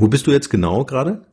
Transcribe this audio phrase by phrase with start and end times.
[0.00, 1.26] Wo bist du jetzt genau gerade?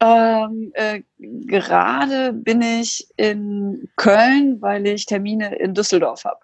[0.00, 6.38] Ähm, äh, gerade bin ich in Köln, weil ich Termine in Düsseldorf habe.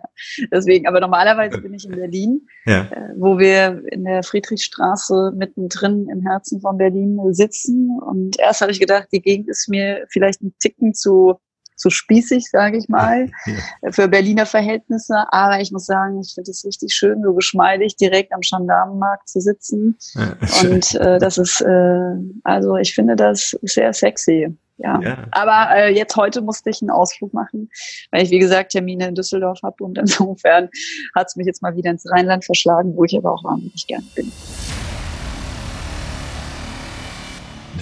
[0.52, 2.84] Deswegen, aber normalerweise bin ich in Berlin, ja.
[2.86, 7.90] äh, wo wir in der Friedrichstraße mittendrin im Herzen von Berlin sitzen.
[8.02, 11.36] Und erst habe ich gedacht, die Gegend ist mir vielleicht ein Ticken zu
[11.76, 13.92] zu spießig, sage ich mal, ja.
[13.92, 15.26] für Berliner Verhältnisse.
[15.32, 19.42] Aber ich muss sagen, ich finde es richtig schön, so geschmeidig direkt am Gendarmenmarkt zu
[19.42, 19.98] sitzen.
[20.14, 24.56] Ja, und äh, das ist, äh, also ich finde das sehr sexy.
[24.78, 25.00] Ja.
[25.02, 25.28] ja.
[25.32, 27.70] Aber äh, jetzt heute musste ich einen Ausflug machen,
[28.12, 30.70] weil ich, wie gesagt, Termine in Düsseldorf habe und insofern
[31.16, 34.04] hat es mich jetzt mal wieder ins Rheinland verschlagen, wo ich aber auch wahnsinnig gern
[34.16, 34.32] bin.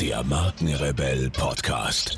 [0.02, 2.18] Der Markenrebell Podcast.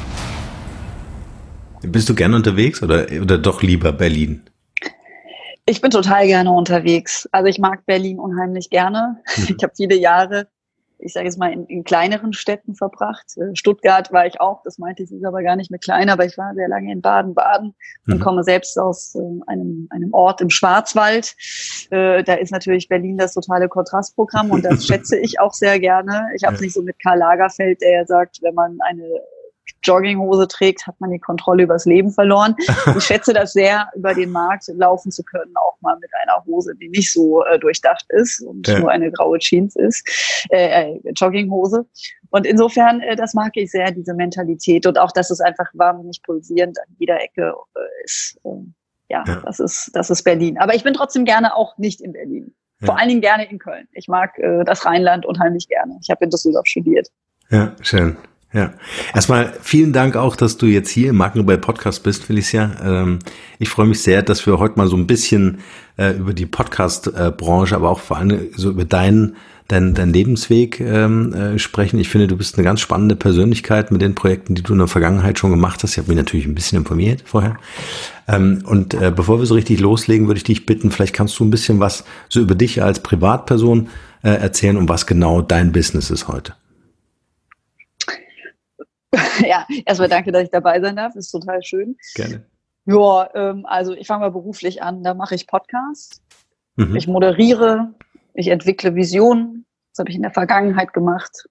[1.83, 4.43] Bist du gerne unterwegs oder, oder doch lieber Berlin?
[5.65, 7.27] Ich bin total gerne unterwegs.
[7.31, 9.21] Also ich mag Berlin unheimlich gerne.
[9.37, 9.43] Mhm.
[9.57, 10.47] Ich habe viele Jahre
[11.01, 13.25] ich sage jetzt mal, in, in, kleineren Städten verbracht.
[13.37, 16.25] Äh, Stuttgart war ich auch, das meinte ich, ist aber gar nicht mehr klein, aber
[16.25, 17.75] ich war sehr lange in Baden-Baden
[18.07, 18.19] und mhm.
[18.19, 21.35] komme selbst aus äh, einem, einem Ort im Schwarzwald.
[21.89, 26.27] Äh, da ist natürlich Berlin das totale Kontrastprogramm und das schätze ich auch sehr gerne.
[26.35, 26.65] Ich habe es ja.
[26.65, 29.03] nicht so mit Karl Lagerfeld, der ja sagt, wenn man eine
[29.83, 32.55] Jogginghose trägt, hat man die Kontrolle übers Leben verloren.
[32.97, 36.75] Ich schätze das sehr, über den Markt laufen zu können, auch mal mit einer Hose,
[36.75, 38.79] die nicht so äh, durchdacht ist und ja.
[38.79, 40.07] nur eine graue Jeans ist,
[40.49, 41.85] äh, äh, Jogginghose.
[42.29, 46.21] Und insofern, äh, das mag ich sehr, diese Mentalität und auch, dass es einfach wahnsinnig
[46.23, 48.39] pulsierend an jeder Ecke äh, ist.
[48.45, 48.73] Ähm,
[49.09, 50.57] ja, ja, das ist, das ist Berlin.
[50.57, 52.53] Aber ich bin trotzdem gerne auch nicht in Berlin.
[52.83, 53.87] Vor allen Dingen gerne in Köln.
[53.91, 55.99] Ich mag äh, das Rheinland unheimlich gerne.
[56.01, 57.09] Ich habe in Düsseldorf studiert.
[57.49, 58.17] Ja, schön.
[58.53, 58.73] Ja,
[59.13, 62.71] erstmal vielen Dank auch, dass du jetzt hier im Markenrebell Podcast bist, Felicia.
[62.83, 63.19] Ähm,
[63.59, 65.59] ich freue mich sehr, dass wir heute mal so ein bisschen
[65.97, 69.37] äh, über die Podcast-Branche, aber auch vor allem so über deinen
[69.71, 71.99] dein, dein Lebensweg ähm, äh, sprechen.
[71.99, 74.87] Ich finde, du bist eine ganz spannende Persönlichkeit mit den Projekten, die du in der
[74.87, 75.93] Vergangenheit schon gemacht hast.
[75.93, 77.57] Ich habe mich natürlich ein bisschen informiert vorher.
[78.27, 81.45] Ähm, und äh, bevor wir so richtig loslegen, würde ich dich bitten, vielleicht kannst du
[81.45, 83.87] ein bisschen was so über dich als Privatperson
[84.23, 86.53] äh, erzählen und was genau dein Business ist heute.
[89.45, 91.15] ja, erstmal danke, dass ich dabei sein darf.
[91.15, 91.97] Ist total schön.
[92.15, 92.45] Gerne.
[92.85, 95.03] Ja, ähm, also ich fange mal beruflich an.
[95.03, 96.21] Da mache ich Podcasts.
[96.75, 96.95] Mhm.
[96.95, 97.93] Ich moderiere.
[98.33, 99.65] Ich entwickle Visionen.
[99.91, 101.45] Das habe ich in der Vergangenheit gemacht.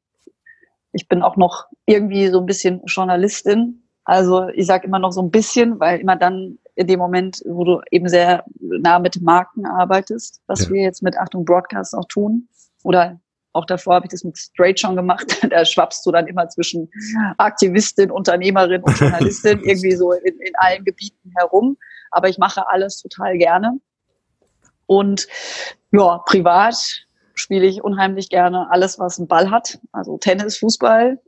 [0.92, 3.82] Ich bin auch noch irgendwie so ein bisschen Journalistin.
[4.04, 7.64] Also ich sage immer noch so ein bisschen, weil immer dann in dem Moment, wo
[7.64, 10.70] du eben sehr nah mit Marken arbeitest, was ja.
[10.70, 12.48] wir jetzt mit Achtung Broadcast auch tun,
[12.82, 13.20] oder
[13.52, 15.38] auch davor habe ich das mit Straight schon gemacht.
[15.50, 16.88] Da schwappst du dann immer zwischen
[17.38, 21.76] Aktivistin, Unternehmerin und Journalistin irgendwie so in, in allen Gebieten herum.
[22.12, 23.72] Aber ich mache alles total gerne.
[24.86, 25.26] Und
[25.92, 29.80] ja, privat spiele ich unheimlich gerne alles, was einen Ball hat.
[29.92, 31.18] Also Tennis, Fußball.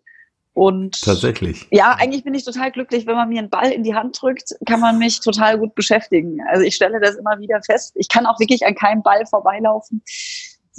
[0.55, 1.67] Und tatsächlich.
[1.71, 4.55] Ja, eigentlich bin ich total glücklich, wenn man mir einen Ball in die Hand drückt,
[4.67, 6.41] kann man mich total gut beschäftigen.
[6.51, 7.93] Also ich stelle das immer wieder fest.
[7.97, 10.03] Ich kann auch wirklich an keinem Ball vorbeilaufen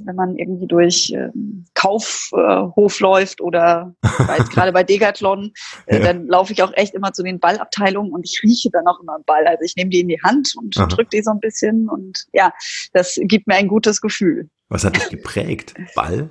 [0.06, 3.96] wenn man irgendwie durch ähm, Kaufhof äh, läuft oder
[4.52, 5.52] gerade bei Decathlon,
[5.86, 6.04] äh, ja.
[6.04, 9.16] dann laufe ich auch echt immer zu den Ballabteilungen und ich rieche dann auch immer
[9.16, 9.46] einen Ball.
[9.46, 12.52] Also ich nehme die in die Hand und drücke die so ein bisschen und ja,
[12.94, 14.50] das gibt mir ein gutes Gefühl.
[14.70, 15.74] Was hat dich geprägt?
[15.96, 16.30] Ball?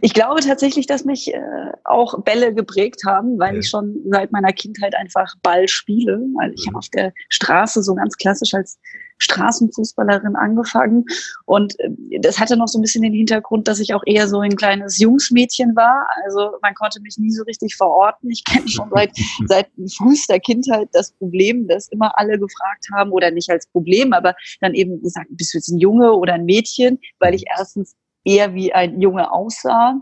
[0.00, 1.40] Ich glaube tatsächlich, dass mich äh,
[1.84, 3.60] auch Bälle geprägt haben, weil ja.
[3.60, 6.20] ich schon seit meiner Kindheit einfach Ball spiele.
[6.40, 6.68] Also ich mhm.
[6.68, 8.78] habe auf der Straße so ganz klassisch als
[9.18, 11.04] Straßenfußballerin angefangen
[11.44, 11.90] und äh,
[12.20, 14.98] das hatte noch so ein bisschen den Hintergrund, dass ich auch eher so ein kleines
[14.98, 16.06] Jungsmädchen war.
[16.24, 18.30] Also man konnte mich nie so richtig verorten.
[18.30, 19.10] Ich kenne schon seit
[19.46, 24.34] seit frühester Kindheit das Problem, dass immer alle gefragt haben oder nicht als Problem, aber
[24.60, 28.54] dann eben gesagt, bist du jetzt ein Junge oder ein Mädchen, weil ich erstens eher
[28.54, 30.00] wie ein Junge aussah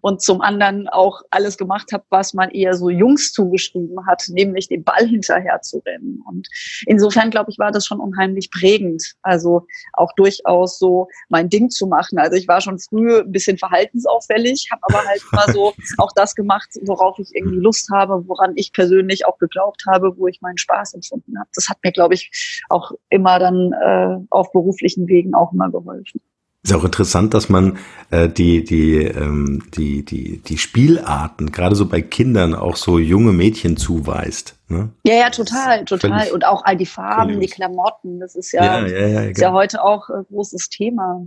[0.00, 4.68] und zum anderen auch alles gemacht habe, was man eher so Jungs zugeschrieben hat, nämlich
[4.68, 6.22] den Ball hinterher zu rennen.
[6.26, 6.48] Und
[6.86, 9.14] insofern, glaube ich, war das schon unheimlich prägend.
[9.22, 12.18] Also auch durchaus so mein Ding zu machen.
[12.18, 16.34] Also ich war schon früh ein bisschen verhaltensauffällig, habe aber halt immer so auch das
[16.34, 20.58] gemacht, worauf ich irgendwie Lust habe, woran ich persönlich auch geglaubt habe, wo ich meinen
[20.58, 21.48] Spaß empfunden habe.
[21.54, 26.20] Das hat mir, glaube ich, auch immer dann äh, auf beruflichen Wegen auch immer geholfen.
[26.64, 27.78] Ist auch interessant, dass man
[28.10, 33.32] äh, die, die, ähm, die, die, die Spielarten, gerade so bei Kindern, auch so junge
[33.32, 34.54] Mädchen zuweist.
[34.68, 34.90] Ne?
[35.04, 36.30] Ja, ja, total, total.
[36.30, 39.48] Und auch all die Farben, die Klamotten, das ist ja, ja, ja, ja, ist ja
[39.48, 39.58] genau.
[39.58, 41.26] heute auch ein großes Thema.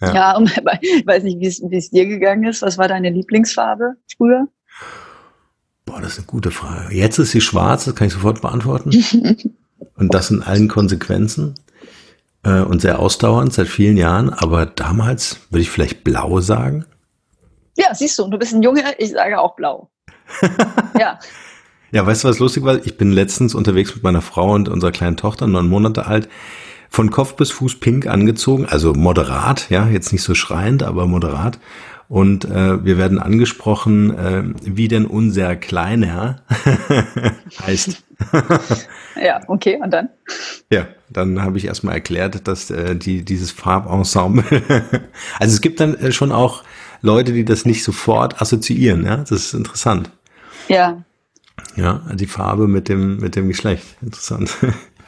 [0.00, 0.50] Ja, ja und,
[0.80, 2.62] ich weiß nicht, wie es dir gegangen ist.
[2.62, 4.48] Was war deine Lieblingsfarbe früher?
[5.84, 6.94] Boah, das ist eine gute Frage.
[6.94, 8.90] Jetzt ist sie schwarz, das kann ich sofort beantworten.
[9.96, 11.54] und das in allen Konsequenzen
[12.46, 14.30] äh, und sehr ausdauernd seit vielen Jahren.
[14.30, 16.86] Aber damals würde ich vielleicht blau sagen.
[17.76, 19.90] Ja, siehst du, du bist ein Junge, ich sage auch blau.
[20.98, 21.18] ja.
[21.92, 22.84] Ja, weißt du, was lustig war?
[22.84, 26.28] Ich bin letztens unterwegs mit meiner Frau und unserer kleinen Tochter, neun Monate alt,
[26.88, 31.58] von Kopf bis Fuß pink angezogen, also moderat, ja, jetzt nicht so schreiend, aber moderat.
[32.08, 36.42] Und äh, wir werden angesprochen, äh, wie denn unser Kleiner
[37.66, 38.04] heißt.
[39.22, 40.08] Ja, okay, und dann?
[40.70, 44.62] Ja, dann habe ich erstmal erklärt, dass äh, die dieses Farbensemble,
[45.38, 46.64] also es gibt dann äh, schon auch
[47.02, 50.10] Leute, die das nicht sofort assoziieren, ja, das ist interessant.
[50.68, 51.02] Ja.
[51.74, 54.56] Ja, die Farbe mit dem mit dem Geschlecht, interessant.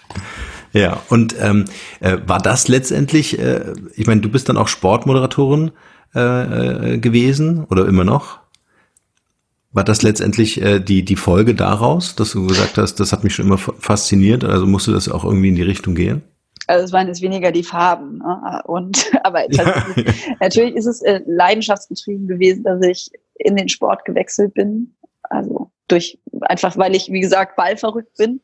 [0.73, 1.65] ja, und ähm,
[2.01, 5.73] äh, war das letztendlich, äh, ich meine, du bist dann auch Sportmoderatorin
[6.15, 8.41] äh, äh, gewesen oder immer noch?
[9.79, 13.37] War das letztendlich äh, die, die Folge daraus, dass du gesagt hast, das hat mich
[13.37, 16.21] schon immer fasziniert, also musste das auch irgendwie in die Richtung gehen?
[16.67, 18.19] Also es waren jetzt weniger die Farben.
[18.19, 18.61] Ne?
[18.65, 19.87] Und aber ja.
[20.41, 24.97] natürlich ist es äh, leidenschaftsgetrieben gewesen, dass ich in den Sport gewechselt bin.
[25.23, 28.41] Also durch einfach, weil ich, wie gesagt, ballverrückt bin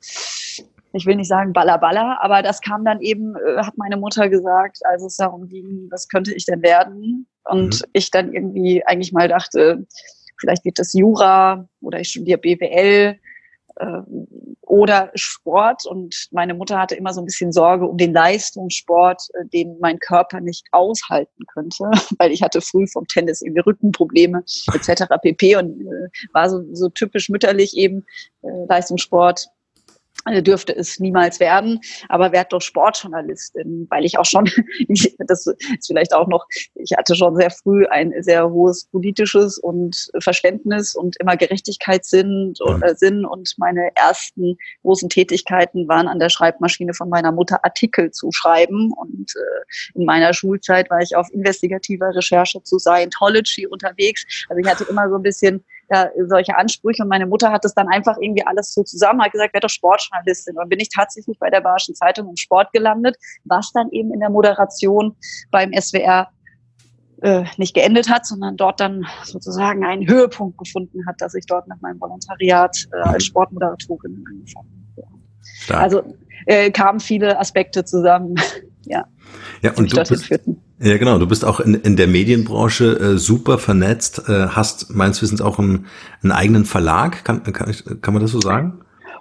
[0.95, 4.29] ich will nicht sagen Baller Baller, aber das kam dann eben, äh, hat meine Mutter
[4.29, 7.27] gesagt, als es darum ging, was könnte ich denn werden?
[7.43, 7.87] Und mhm.
[7.93, 9.85] ich dann irgendwie eigentlich mal dachte,
[10.39, 13.19] vielleicht wird das Jura oder ich studiere BWL
[13.77, 14.01] äh,
[14.63, 15.87] oder Sport.
[15.87, 19.99] Und meine Mutter hatte immer so ein bisschen Sorge um den Leistungssport, äh, den mein
[19.99, 24.45] Körper nicht aushalten könnte, weil ich hatte früh vom Tennis irgendwie Rückenprobleme
[24.75, 25.05] etc.
[25.23, 25.57] pp.
[25.57, 28.05] und äh, war so, so typisch mütterlich eben
[28.43, 29.49] äh, Leistungssport
[30.43, 34.45] dürfte es niemals werden, aber werd doch Sportjournalistin, weil ich auch schon,
[35.19, 40.11] das ist vielleicht auch noch, ich hatte schon sehr früh ein sehr hohes politisches und
[40.21, 43.25] Verständnis und immer Gerechtigkeitssinn und, äh, Sinn.
[43.25, 48.93] Und meine ersten großen Tätigkeiten waren an der Schreibmaschine von meiner Mutter Artikel zu schreiben.
[48.93, 54.71] Und äh, in meiner Schulzeit war ich auf investigativer Recherche zu Scientology unterwegs, also ich
[54.71, 57.03] hatte immer so ein bisschen ja, solche Ansprüche.
[57.03, 59.71] Und meine Mutter hat das dann einfach irgendwie alles so zusammen, hat gesagt, werde doch
[59.71, 60.57] Sportjournalistin.
[60.57, 64.21] Und bin ich tatsächlich bei der Bayerischen Zeitung im Sport gelandet, was dann eben in
[64.21, 65.17] der Moderation
[65.51, 66.29] beim SWR
[67.23, 71.67] äh, nicht geendet hat, sondern dort dann sozusagen einen Höhepunkt gefunden hat, dass ich dort
[71.69, 74.95] nach meinem Volontariat äh, als Sportmoderatorin angefangen
[75.69, 75.81] habe.
[75.81, 76.03] Also
[76.47, 78.35] äh, kamen viele Aspekte zusammen,
[78.87, 79.07] ja,
[79.63, 80.31] ja und du bist.
[80.81, 81.19] Ja, genau.
[81.19, 85.59] Du bist auch in, in der Medienbranche äh, super vernetzt, äh, hast meines Wissens auch
[85.59, 85.87] einen,
[86.23, 87.25] einen eigenen Verlag.
[87.25, 88.81] Kann, kann, ich, kann man das so sagen?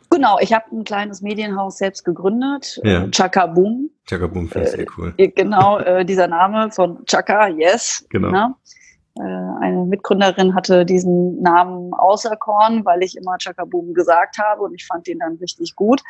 [0.10, 3.04] Genau, ich habe ein kleines Medienhaus selbst gegründet, ja.
[3.04, 3.90] Äh, Chaka Boom.
[4.06, 5.14] Chaka Boom, finde ich sehr cool.
[5.18, 8.06] Äh, genau, äh, dieser Name von Chaka, yes.
[8.10, 8.30] Genau.
[8.30, 8.56] Ne?
[9.16, 14.88] Äh, eine Mitgründerin hatte diesen Namen auserkoren, weil ich immer Chakaboom gesagt habe und ich
[14.88, 16.02] fand den dann richtig gut.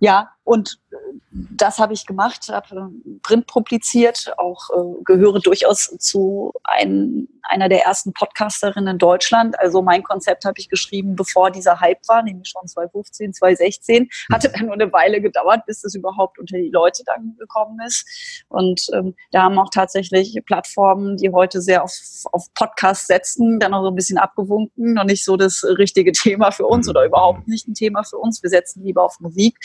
[0.00, 0.96] Ja, und äh,
[1.30, 2.90] das habe ich gemacht, habe
[3.22, 9.58] Print publiziert, auch äh, gehöre durchaus zu ein, einer der ersten Podcasterinnen in Deutschland.
[9.60, 14.08] Also mein Konzept habe ich geschrieben, bevor dieser Hype war, nämlich schon 2015, 2016.
[14.32, 18.44] Hatte dann nur eine Weile gedauert, bis es überhaupt unter die Leute dann gekommen ist.
[18.48, 21.92] Und ähm, da haben auch tatsächlich Plattformen, die heute sehr auf,
[22.32, 26.50] auf Podcast setzen, dann auch so ein bisschen abgewunken und nicht so das richtige Thema
[26.50, 28.42] für uns oder überhaupt nicht ein Thema für uns.
[28.42, 29.58] Wir setzen lieber auf Musik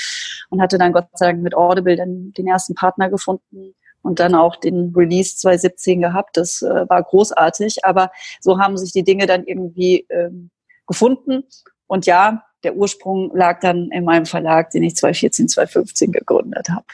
[0.49, 3.73] und hatte dann Gott sei Dank mit Audible dann den ersten Partner gefunden,
[4.03, 6.37] und dann auch den Release 2017 gehabt.
[6.37, 10.51] Das äh, war großartig, aber so haben sich die Dinge dann irgendwie ähm,
[10.85, 11.43] gefunden.
[11.87, 16.85] Und ja, der Ursprung lag dann in meinem Verlag, den ich 2014, 2015 gegründet habe.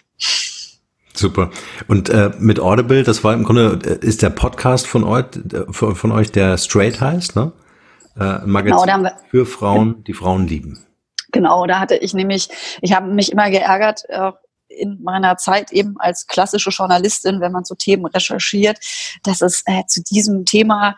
[1.14, 1.50] Super.
[1.88, 5.72] Und äh, mit Audible, das war im Grunde, äh, ist der Podcast von euch, äh,
[5.74, 7.52] von euch der Straight heißt, ne?
[8.20, 10.86] Äh, Magazin genau, für Frauen, die Frauen lieben.
[11.32, 12.50] Genau, da hatte ich nämlich,
[12.82, 14.32] ich habe mich immer geärgert, äh,
[14.70, 18.80] in meiner Zeit eben als klassische Journalistin, wenn man zu Themen recherchiert,
[19.24, 20.96] dass es äh, zu diesem Thema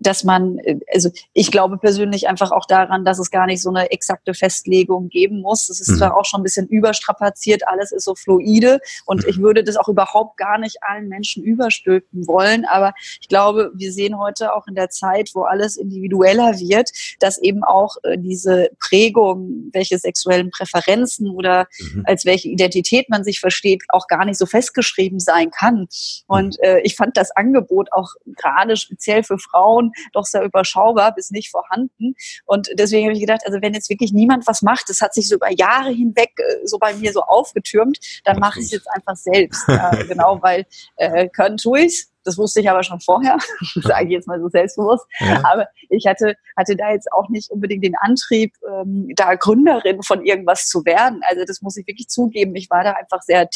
[0.00, 0.58] dass man,
[0.92, 5.08] also ich glaube persönlich einfach auch daran, dass es gar nicht so eine exakte Festlegung
[5.08, 5.66] geben muss.
[5.68, 5.96] Das ist mhm.
[5.96, 9.30] zwar auch schon ein bisschen überstrapaziert, alles ist so fluide und mhm.
[9.30, 13.92] ich würde das auch überhaupt gar nicht allen Menschen überstülpen wollen, aber ich glaube, wir
[13.92, 16.90] sehen heute auch in der Zeit, wo alles individueller wird,
[17.20, 22.04] dass eben auch äh, diese Prägung, welche sexuellen Präferenzen oder mhm.
[22.06, 25.86] als welche Identität Qualität man sich versteht, auch gar nicht so festgeschrieben sein kann.
[26.26, 31.30] Und äh, ich fand das Angebot auch gerade speziell für Frauen doch sehr überschaubar bis
[31.30, 32.14] nicht vorhanden.
[32.46, 35.28] Und deswegen habe ich gedacht, also wenn jetzt wirklich niemand was macht, das hat sich
[35.28, 38.88] so über Jahre hinweg äh, so bei mir so aufgetürmt, dann mache ich es jetzt
[38.90, 39.64] einfach selbst.
[39.68, 40.66] ja, genau, weil
[40.96, 43.36] äh, können tue ich das wusste ich aber schon vorher,
[43.74, 45.06] sage ich jetzt mal so selbstbewusst.
[45.20, 45.42] Ja.
[45.44, 50.24] Aber ich hatte, hatte da jetzt auch nicht unbedingt den Antrieb, ähm, da Gründerin von
[50.24, 51.20] irgendwas zu werden.
[51.28, 52.54] Also das muss ich wirklich zugeben.
[52.56, 53.48] Ich war da einfach sehr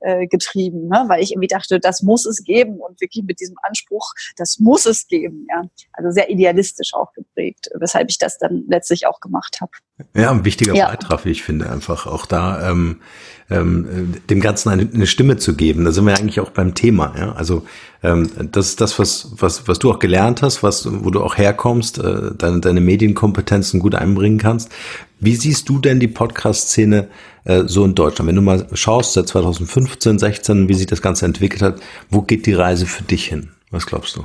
[0.00, 1.04] themengetrieben, ne?
[1.08, 4.86] weil ich irgendwie dachte, das muss es geben und wirklich mit diesem Anspruch, das muss
[4.86, 5.46] es geben.
[5.48, 5.62] Ja?
[5.92, 9.72] Also sehr idealistisch auch geprägt, weshalb ich das dann letztlich auch gemacht habe.
[10.14, 10.88] Ja, ein wichtiger ja.
[10.88, 13.00] Beitrag, wie ich finde, einfach auch da ähm,
[13.50, 15.84] ähm, dem Ganzen eine, eine Stimme zu geben.
[15.84, 17.14] Da sind wir eigentlich auch beim Thema.
[17.18, 17.32] Ja?
[17.32, 17.66] Also
[18.02, 21.36] ähm, das ist das, was, was, was du auch gelernt hast, was, wo du auch
[21.36, 24.70] herkommst, äh, deine, deine Medienkompetenzen gut einbringen kannst.
[25.18, 27.08] Wie siehst du denn die Podcast-Szene
[27.44, 28.28] äh, so in Deutschland?
[28.28, 32.46] Wenn du mal schaust, seit 2015, 16, wie sich das Ganze entwickelt hat, wo geht
[32.46, 33.50] die Reise für dich hin?
[33.70, 34.24] Was glaubst du?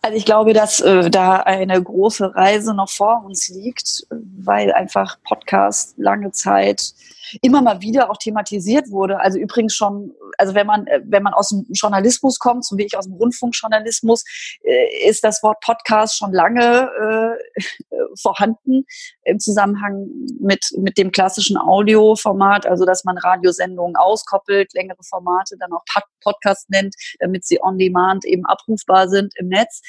[0.00, 5.18] Also ich glaube, dass äh, da eine große Reise noch vor uns liegt, weil einfach
[5.22, 6.94] Podcast lange Zeit
[7.40, 9.20] immer mal wieder auch thematisiert wurde.
[9.20, 12.96] Also übrigens schon, also wenn man, wenn man aus dem Journalismus kommt, so wie ich
[12.96, 14.24] aus dem Rundfunkjournalismus,
[14.62, 17.62] äh, ist das Wort Podcast schon lange äh,
[18.20, 18.84] vorhanden
[19.24, 20.08] im Zusammenhang
[20.40, 25.84] mit, mit dem klassischen Audioformat, also dass man Radiosendungen auskoppelt, längere Formate dann auch
[26.22, 29.80] Podcast nennt, damit sie on demand eben abrufbar sind im Netz.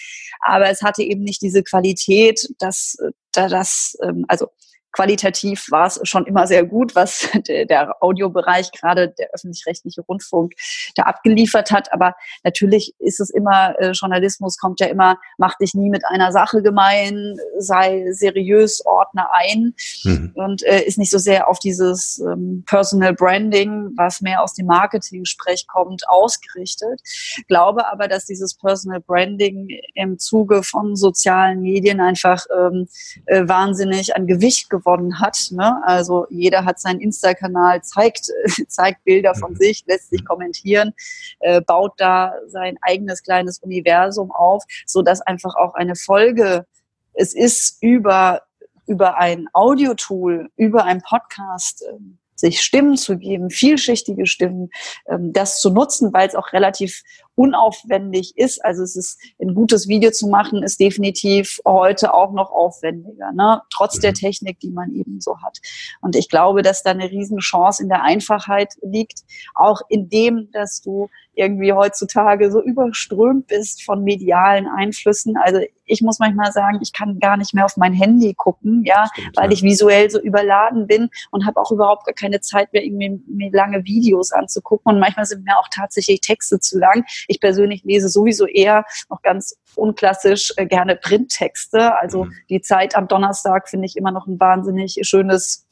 [0.42, 2.98] Aber es hatte eben nicht diese Qualität, dass
[3.32, 4.48] da das, ähm, also
[4.94, 10.54] qualitativ war es schon immer sehr gut, was der, Audiobereich, gerade der öffentlich-rechtliche Rundfunk,
[10.96, 11.92] da abgeliefert hat.
[11.92, 16.32] Aber natürlich ist es immer, äh, Journalismus kommt ja immer, mach dich nie mit einer
[16.32, 19.74] Sache gemein, sei seriös, ordne ein
[20.04, 20.32] mhm.
[20.36, 24.68] und äh, ist nicht so sehr auf dieses ähm, Personal Branding, was mehr aus dem
[24.68, 27.02] Marketing-Sprech kommt, ausgerichtet.
[27.48, 32.88] Glaube aber, dass dieses Personal Branding im Zuge von sozialen Medien einfach ähm,
[33.26, 35.50] äh, wahnsinnig an Gewicht gewonnen gewonnen hat.
[35.52, 35.82] Ne?
[35.86, 38.30] Also jeder hat seinen Insta-Kanal, zeigt,
[38.68, 39.58] zeigt Bilder von mhm.
[39.58, 40.94] sich, lässt sich kommentieren,
[41.40, 46.66] äh, baut da sein eigenes kleines Universum auf, so dass einfach auch eine Folge
[47.14, 48.42] es ist über
[48.86, 51.94] über ein Audiotool, über ein Podcast äh,
[52.36, 54.70] sich Stimmen zu geben, vielschichtige Stimmen,
[55.08, 57.04] ähm, das zu nutzen, weil es auch relativ
[57.36, 58.64] unaufwendig ist.
[58.64, 63.62] Also es ist ein gutes Video zu machen, ist definitiv heute auch noch aufwendiger, ne?
[63.72, 64.02] trotz mhm.
[64.02, 65.60] der Technik, die man eben so hat.
[66.02, 69.22] Und ich glaube, dass da eine Riesenchance in der Einfachheit liegt,
[69.56, 75.36] auch in dem, dass du irgendwie heutzutage so überströmt bist von medialen Einflüssen.
[75.38, 79.08] Also ich muss manchmal sagen, ich kann gar nicht mehr auf mein Handy gucken, ja,
[79.14, 79.52] Stimmt, weil ja.
[79.52, 83.52] ich visuell so überladen bin und habe auch überhaupt gar keine Zeit mehr, irgendwie mir
[83.52, 84.94] lange Videos anzugucken.
[84.94, 87.04] Und manchmal sind mir auch tatsächlich Texte zu lang.
[87.28, 91.96] Ich persönlich lese sowieso eher noch ganz unklassisch äh, gerne Printtexte.
[92.00, 92.34] Also mhm.
[92.50, 95.66] die Zeit am Donnerstag finde ich immer noch ein wahnsinnig schönes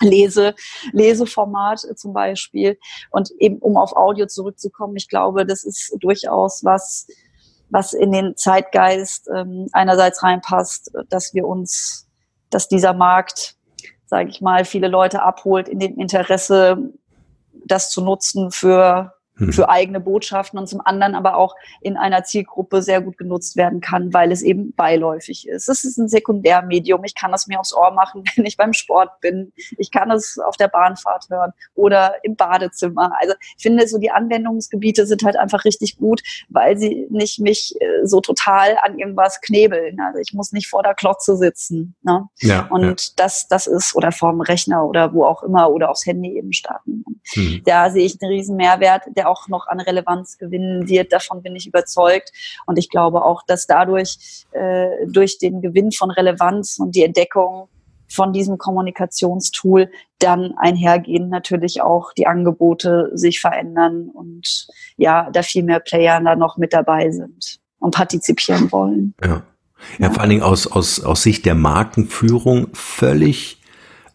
[0.00, 0.54] Lese,
[0.92, 2.78] Leseformat äh, zum Beispiel.
[3.10, 7.06] Und eben um auf Audio zurückzukommen, ich glaube, das ist durchaus was,
[7.70, 12.08] was in den Zeitgeist ähm, einerseits reinpasst, dass wir uns,
[12.50, 13.56] dass dieser Markt,
[14.06, 16.92] sage ich mal, viele Leute abholt in dem Interesse,
[17.64, 19.52] das zu nutzen für hm.
[19.52, 23.80] für eigene Botschaften und zum anderen aber auch in einer Zielgruppe sehr gut genutzt werden
[23.80, 25.68] kann, weil es eben beiläufig ist.
[25.68, 27.02] Es ist ein Sekundärmedium.
[27.04, 29.52] Ich kann es mir aufs Ohr machen, wenn ich beim Sport bin.
[29.78, 33.12] Ich kann es auf der Bahnfahrt hören oder im Badezimmer.
[33.20, 37.74] Also ich finde, so die Anwendungsgebiete sind halt einfach richtig gut, weil sie nicht mich
[37.80, 39.98] äh, so total an irgendwas knebeln.
[40.00, 41.94] Also ich muss nicht vor der Klotze sitzen.
[42.02, 42.28] Ne?
[42.40, 43.12] Ja, und ja.
[43.16, 47.04] das, das ist, oder vorm Rechner oder wo auch immer oder aufs Handy eben starten.
[47.34, 47.62] Mhm.
[47.64, 51.12] Da sehe ich einen riesen Mehrwert, der auch noch an Relevanz gewinnen wird.
[51.12, 52.32] Davon bin ich überzeugt.
[52.66, 57.68] Und ich glaube auch, dass dadurch äh, durch den Gewinn von Relevanz und die Entdeckung
[58.08, 64.66] von diesem Kommunikationstool dann einhergehen natürlich auch die Angebote sich verändern und
[64.98, 69.14] ja, da viel mehr Player da noch mit dabei sind und partizipieren wollen.
[69.24, 69.42] Ja.
[69.98, 70.10] Ja, ja.
[70.10, 73.61] vor allen Dingen aus, aus, aus Sicht der Markenführung völlig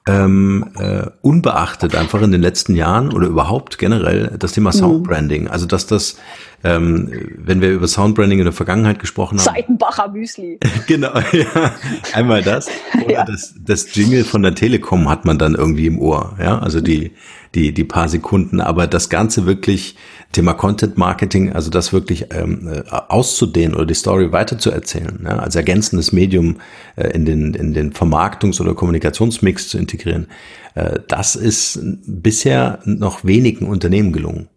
[0.07, 5.47] ähm, äh, unbeachtet einfach in den letzten Jahren oder überhaupt generell das Thema Soundbranding.
[5.47, 6.17] Also dass das
[6.63, 9.45] ähm, wenn wir über Soundbranding in der Vergangenheit gesprochen haben.
[9.45, 10.59] Seitenbacher Müsli.
[10.87, 11.75] genau, ja.
[12.13, 12.67] Einmal das.
[13.05, 13.25] Oder ja.
[13.25, 16.57] das, das Jingle von der Telekom hat man dann irgendwie im Ohr, ja.
[16.57, 17.11] Also die,
[17.57, 19.95] die, die paar Sekunden, aber das Ganze wirklich,
[20.31, 25.55] Thema Content Marketing, also das wirklich ähm, äh, auszudehnen oder die Story weiterzuerzählen, ja, als
[25.55, 26.57] ergänzendes Medium
[26.97, 30.27] äh, in den, in den Vermarktungs- oder Kommunikationsmix zu integrieren,
[30.75, 34.49] äh, das ist bisher noch wenigen Unternehmen gelungen.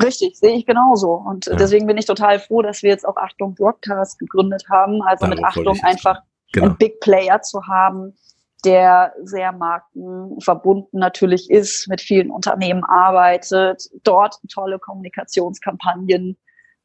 [0.00, 1.14] Richtig, sehe ich genauso.
[1.14, 1.56] Und ja.
[1.56, 5.02] deswegen bin ich total froh, dass wir jetzt auch Achtung Broadcast gegründet haben.
[5.02, 6.66] Also Darauf mit Achtung einfach genau.
[6.66, 8.14] einen Big Player zu haben,
[8.64, 16.36] der sehr markenverbunden natürlich ist, mit vielen Unternehmen arbeitet, dort tolle Kommunikationskampagnen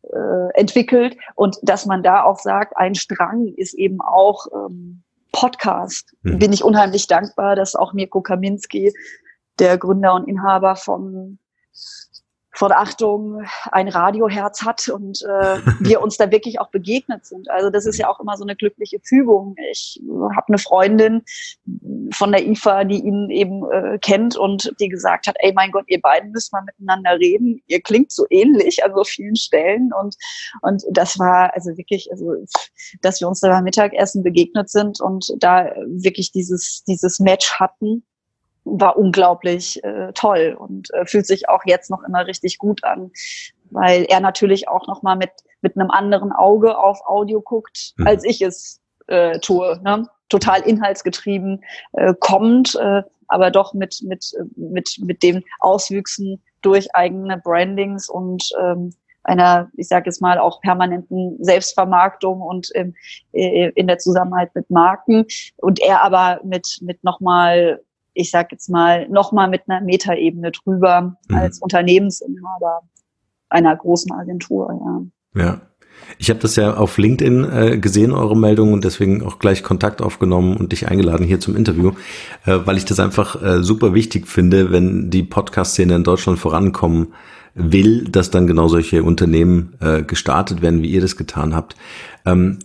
[0.03, 6.15] äh, entwickelt und dass man da auch sagt, ein Strang ist eben auch ähm, Podcast.
[6.22, 6.39] Mhm.
[6.39, 8.94] Bin ich unheimlich dankbar, dass auch Mirko Kaminski,
[9.60, 11.39] der Gründer und Inhaber von
[12.56, 13.42] von Achtung
[13.72, 17.50] ein Radioherz hat und äh, wir uns da wirklich auch begegnet sind.
[17.50, 19.56] Also das ist ja auch immer so eine glückliche Fügung.
[19.72, 20.02] Ich
[20.36, 21.24] habe eine Freundin
[22.12, 25.86] von der IFA, die ihn eben äh, kennt und die gesagt hat, ey mein Gott,
[25.88, 27.62] ihr beiden müsst mal miteinander reden.
[27.68, 30.16] Ihr klingt so ähnlich an so vielen Stellen und
[30.62, 32.36] und das war also wirklich, also
[33.02, 38.04] dass wir uns da beim Mittagessen begegnet sind und da wirklich dieses dieses Match hatten
[38.65, 43.12] war unglaublich äh, toll und äh, fühlt sich auch jetzt noch immer richtig gut an,
[43.72, 45.32] weil er natürlich auch noch mal mit
[45.63, 48.08] mit einem anderen Auge auf Audio guckt, mhm.
[48.08, 49.79] als ich es äh, tue.
[49.84, 50.08] Ne?
[50.29, 57.38] Total inhaltsgetrieben äh, kommt, äh, aber doch mit mit mit mit den Auswüchsen durch eigene
[57.38, 58.93] Brandings und ähm,
[59.25, 62.93] einer, ich sage jetzt mal, auch permanenten Selbstvermarktung und ähm,
[63.32, 65.25] äh, in der Zusammenarbeit mit Marken
[65.58, 67.82] und er aber mit mit nochmal
[68.13, 71.36] ich sag jetzt mal, nochmal mit einer Metaebene drüber mhm.
[71.36, 72.82] als Unternehmensinhaber
[73.50, 74.70] einer großen Agentur,
[75.36, 75.43] ja.
[75.43, 75.62] Ja.
[76.17, 80.01] Ich habe das ja auf LinkedIn äh, gesehen, eure Meldung, und deswegen auch gleich Kontakt
[80.01, 81.91] aufgenommen und dich eingeladen hier zum Interview,
[82.46, 87.13] äh, weil ich das einfach äh, super wichtig finde, wenn die Podcast-Szene in Deutschland vorankommen
[87.55, 91.75] will, dass dann genau solche Unternehmen äh, gestartet werden, wie ihr das getan habt.
[92.25, 92.60] Ähm,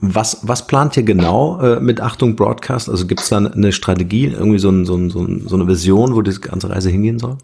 [0.00, 2.88] was, was plant ihr genau äh, mit Achtung Broadcast?
[2.88, 6.22] Also gibt es da eine Strategie, irgendwie so, ein, so, ein, so eine Vision, wo
[6.22, 7.38] die ganze Reise hingehen soll?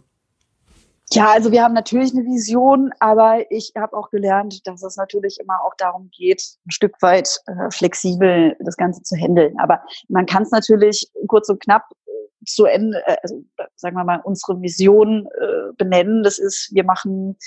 [1.13, 5.39] Ja, also wir haben natürlich eine Vision, aber ich habe auch gelernt, dass es natürlich
[5.41, 9.55] immer auch darum geht, ein Stück weit äh, flexibel das Ganze zu handeln.
[9.61, 13.45] Aber man kann es natürlich kurz und knapp äh, zu Ende, äh, also
[13.77, 16.25] sagen wir mal, unsere Vision äh, benennen.
[16.25, 17.39] Das ist, wir machen,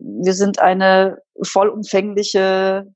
[0.00, 2.86] wir sind eine vollumfängliche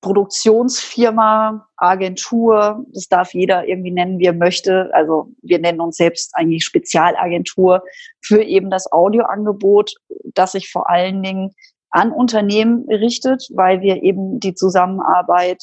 [0.00, 4.90] Produktionsfirma, Agentur, das darf jeder irgendwie nennen, wie er möchte.
[4.92, 7.82] Also wir nennen uns selbst eigentlich Spezialagentur
[8.22, 9.94] für eben das Audioangebot,
[10.34, 11.54] das sich vor allen Dingen
[11.90, 15.62] an Unternehmen richtet, weil wir eben die Zusammenarbeit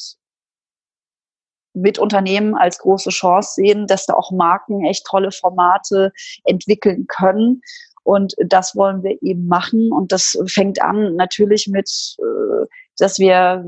[1.74, 6.12] mit Unternehmen als große Chance sehen, dass da auch Marken echt tolle Formate
[6.44, 7.62] entwickeln können.
[8.04, 9.90] Und das wollen wir eben machen.
[9.92, 12.66] Und das fängt an natürlich mit äh,
[12.98, 13.64] dass wir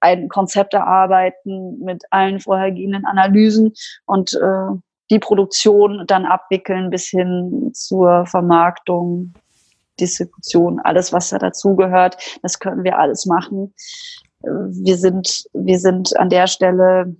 [0.00, 3.72] ein Konzept erarbeiten mit allen vorhergehenden Analysen
[4.06, 4.76] und äh,
[5.10, 9.34] die Produktion dann abwickeln bis hin zur Vermarktung,
[9.98, 12.16] Distribution, alles, was da dazugehört.
[12.42, 13.74] Das können wir alles machen.
[14.42, 17.14] Wir sind, wir sind an der Stelle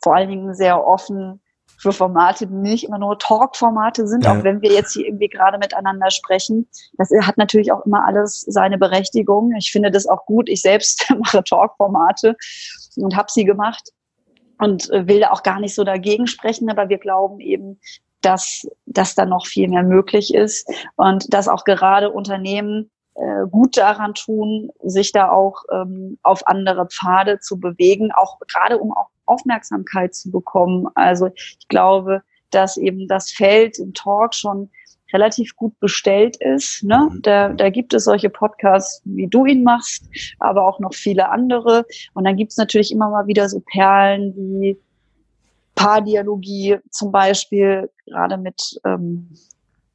[0.00, 1.40] vor allen Dingen sehr offen
[1.78, 4.32] für Formate, die nicht immer nur Talk-Formate sind, ja.
[4.32, 6.68] auch wenn wir jetzt hier irgendwie gerade miteinander sprechen.
[6.98, 9.54] Das hat natürlich auch immer alles seine Berechtigung.
[9.56, 10.48] Ich finde das auch gut.
[10.48, 12.36] Ich selbst mache Talk-Formate
[12.96, 13.92] und habe sie gemacht
[14.58, 17.80] und äh, will da auch gar nicht so dagegen sprechen, aber wir glauben eben,
[18.20, 23.76] dass, dass da noch viel mehr möglich ist und dass auch gerade Unternehmen äh, gut
[23.76, 29.08] daran tun, sich da auch ähm, auf andere Pfade zu bewegen, auch gerade um auch
[29.28, 30.86] Aufmerksamkeit zu bekommen.
[30.94, 34.70] Also ich glaube, dass eben das Feld im Talk schon
[35.12, 36.82] relativ gut bestellt ist.
[36.84, 37.08] Ne?
[37.10, 37.22] Mhm.
[37.22, 40.04] Da, da gibt es solche Podcasts, wie du ihn machst,
[40.38, 41.86] aber auch noch viele andere.
[42.14, 44.78] Und dann gibt es natürlich immer mal wieder so Perlen wie
[45.74, 49.30] Paardialogie zum Beispiel, gerade mit ähm,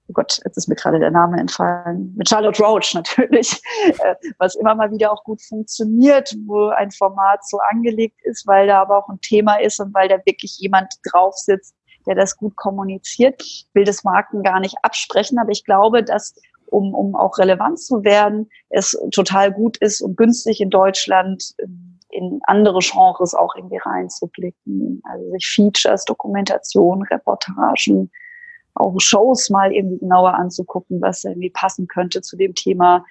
[0.07, 3.61] oh Gott, jetzt ist mir gerade der Name entfallen, mit Charlotte Roach natürlich,
[3.99, 8.67] äh, was immer mal wieder auch gut funktioniert, wo ein Format so angelegt ist, weil
[8.67, 12.35] da aber auch ein Thema ist und weil da wirklich jemand drauf sitzt, der das
[12.35, 13.41] gut kommuniziert.
[13.41, 16.35] Ich will das Marken gar nicht absprechen, aber ich glaube, dass
[16.65, 21.99] um, um auch relevant zu werden, es total gut ist und günstig in Deutschland ähm,
[22.09, 25.01] in andere Genres auch irgendwie reinzublicken.
[25.03, 28.11] Also sich Features, Dokumentation, Reportagen,
[28.75, 33.05] auch Shows mal irgendwie genauer anzugucken, was irgendwie passen könnte zu dem Thema.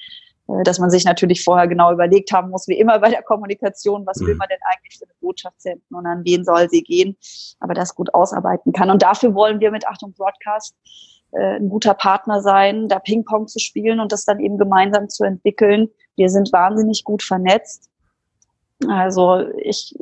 [0.48, 4.06] äh, dass man sich natürlich vorher genau überlegt haben muss, wie immer bei der Kommunikation,
[4.06, 4.38] was will mhm.
[4.38, 7.16] man denn eigentlich für eine Botschaft senden und an wen soll sie gehen,
[7.60, 8.90] aber das gut ausarbeiten kann.
[8.90, 10.74] Und dafür wollen wir mit Achtung Broadcast
[11.32, 15.24] äh, ein guter Partner sein, da Ping-Pong zu spielen und das dann eben gemeinsam zu
[15.24, 15.88] entwickeln.
[16.16, 17.88] Wir sind wahnsinnig gut vernetzt.
[18.88, 19.94] Also ich,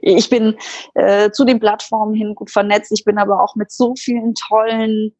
[0.00, 0.56] ich bin
[0.94, 2.92] äh, zu den Plattformen hin gut vernetzt.
[2.92, 5.14] Ich bin aber auch mit so vielen tollen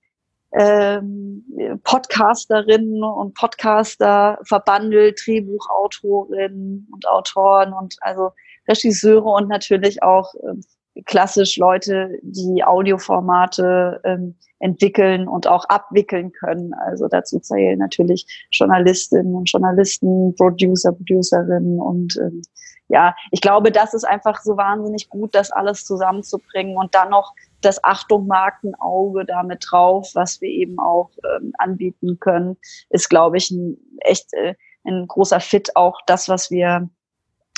[0.52, 1.44] ähm,
[1.84, 8.30] Podcasterinnen und Podcaster verbandelt, Drehbuchautorinnen und Autoren und also
[8.68, 16.74] Regisseure und natürlich auch äh, klassisch Leute, die Audioformate ähm, entwickeln und auch abwickeln können.
[16.74, 22.42] Also dazu zählen natürlich Journalistinnen und Journalisten, Producer, Producerinnen und ähm,
[22.92, 27.32] ja, ich glaube, das ist einfach so wahnsinnig gut, das alles zusammenzubringen und dann noch
[27.62, 32.58] das Achtung Markenauge damit drauf, was wir eben auch ähm, anbieten können,
[32.90, 36.90] ist, glaube ich, ein echt äh, ein großer Fit auch das, was wir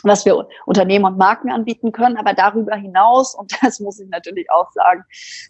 [0.05, 2.19] was wir Unternehmen und Marken anbieten können.
[2.19, 5.03] Aber darüber hinaus, und das muss ich natürlich auch sagen,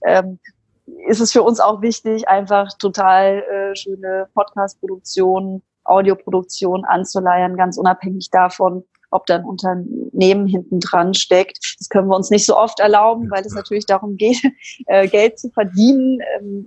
[0.07, 0.39] ähm,
[1.09, 8.31] ist es für uns auch wichtig, einfach total äh, schöne Podcast-Produktion, Audioproduktion anzuleiern, ganz unabhängig
[8.31, 11.77] davon, ob da ein Unternehmen hinten dran steckt.
[11.79, 14.43] Das können wir uns nicht so oft erlauben, weil es natürlich darum geht,
[14.87, 16.67] äh, Geld zu verdienen, ähm,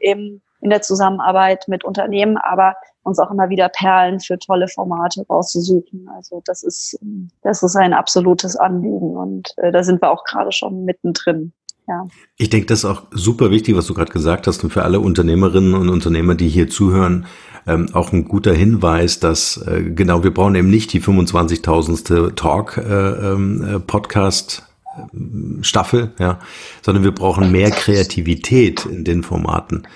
[0.00, 5.24] ähm, in der Zusammenarbeit mit Unternehmen, aber uns auch immer wieder Perlen für tolle Formate
[5.28, 6.08] rauszusuchen.
[6.14, 6.98] Also das ist,
[7.42, 11.52] das ist ein absolutes Anliegen und äh, da sind wir auch gerade schon mittendrin.
[11.88, 12.04] Ja.
[12.36, 15.00] Ich denke, das ist auch super wichtig, was du gerade gesagt hast und für alle
[15.00, 17.26] Unternehmerinnen und Unternehmer, die hier zuhören,
[17.66, 22.34] ähm, auch ein guter Hinweis, dass äh, genau, wir brauchen eben nicht die 25.000.
[22.34, 24.64] Talk äh, ähm, Podcast
[24.96, 26.38] äh, Staffel, ja,
[26.82, 29.86] sondern wir brauchen mehr Kreativität in den Formaten.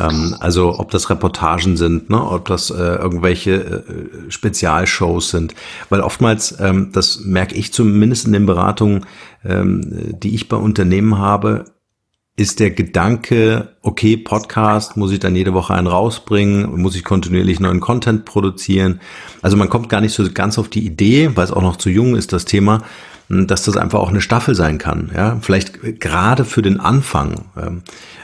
[0.00, 5.54] Ähm, also ob das Reportagen sind, ne, ob das äh, irgendwelche äh, Spezialshows sind,
[5.88, 9.06] weil oftmals, ähm, das merke ich zumindest in den Beratungen,
[9.44, 11.64] ähm, die ich bei Unternehmen habe,
[12.36, 17.60] ist der Gedanke, okay, Podcast, muss ich dann jede Woche einen rausbringen, muss ich kontinuierlich
[17.60, 19.00] neuen Content produzieren.
[19.42, 21.90] Also man kommt gar nicht so ganz auf die Idee, weil es auch noch zu
[21.90, 22.82] jung ist, das Thema,
[23.28, 25.10] dass das einfach auch eine Staffel sein kann.
[25.14, 27.44] Ja, vielleicht gerade für den Anfang.
[27.56, 27.82] Ähm,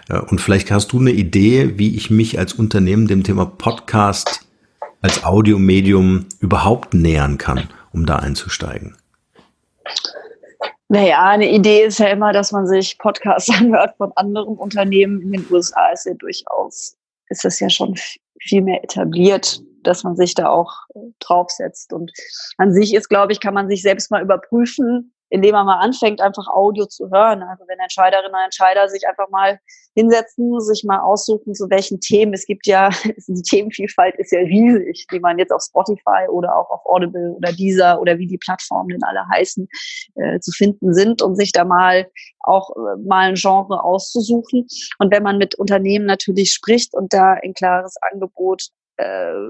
[0.09, 4.47] äh, und vielleicht hast du eine Idee, wie ich mich als Unternehmen dem Thema Podcast
[5.03, 8.97] als Audiomedium überhaupt nähern kann, um da einzusteigen.
[10.89, 15.21] Naja, eine Idee ist ja immer, dass man sich Podcasts anhört von anderen Unternehmen.
[15.23, 16.97] In den USA ist ja durchaus,
[17.29, 17.97] ist das ja schon
[18.41, 21.93] viel mehr etabliert, dass man sich da auch äh, draufsetzt.
[21.93, 22.13] Und
[22.59, 26.21] an sich ist, glaube ich, kann man sich selbst mal überprüfen, indem man mal anfängt,
[26.21, 27.43] einfach Audio zu hören.
[27.43, 29.59] Also wenn Entscheiderinnen und Entscheider sich einfach mal
[29.95, 32.35] hinsetzen, sich mal aussuchen, zu welchen Themen.
[32.35, 32.91] Es gibt ja,
[33.27, 37.53] die Themenvielfalt ist ja riesig, die man jetzt auf Spotify oder auch auf Audible oder
[37.53, 39.67] Deezer oder wie die Plattformen denn alle heißen,
[40.17, 42.07] äh, zu finden sind und sich da mal
[42.41, 44.67] auch äh, mal ein Genre auszusuchen.
[44.99, 49.49] Und wenn man mit Unternehmen natürlich spricht und da ein klares Angebot äh,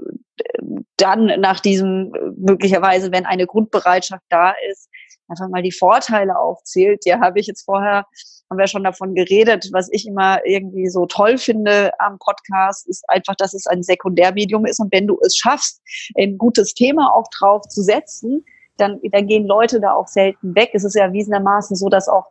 [0.97, 4.89] dann nach diesem möglicherweise, wenn eine Grundbereitschaft da ist,
[5.27, 7.05] einfach mal die Vorteile aufzählt.
[7.05, 8.05] Ja, habe ich jetzt vorher,
[8.49, 13.03] haben wir schon davon geredet, was ich immer irgendwie so toll finde am Podcast, ist
[13.09, 15.81] einfach, dass es ein Sekundärmedium ist und wenn du es schaffst,
[16.17, 18.45] ein gutes Thema auch drauf zu setzen,
[18.77, 20.69] dann, dann gehen Leute da auch selten weg.
[20.73, 22.27] Es ist ja erwiesenermaßen so, dass auch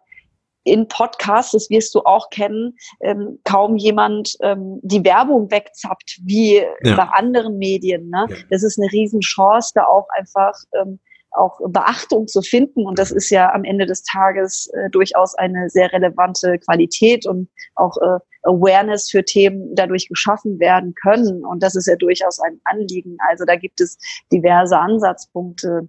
[0.66, 6.56] in Podcasts, das wirst du auch kennen, ähm, kaum jemand ähm, die Werbung wegzappt, wie
[6.56, 6.96] ja.
[6.96, 8.10] bei anderen Medien.
[8.10, 8.26] Ne?
[8.28, 8.36] Ja.
[8.50, 10.98] Das ist eine Riesenchance, da auch einfach ähm,
[11.30, 12.86] auch Beachtung zu finden.
[12.86, 17.48] Und das ist ja am Ende des Tages äh, durchaus eine sehr relevante Qualität und
[17.74, 21.44] auch äh, Awareness für Themen dadurch geschaffen werden können.
[21.44, 23.18] Und das ist ja durchaus ein Anliegen.
[23.28, 23.98] Also da gibt es
[24.32, 25.88] diverse Ansatzpunkte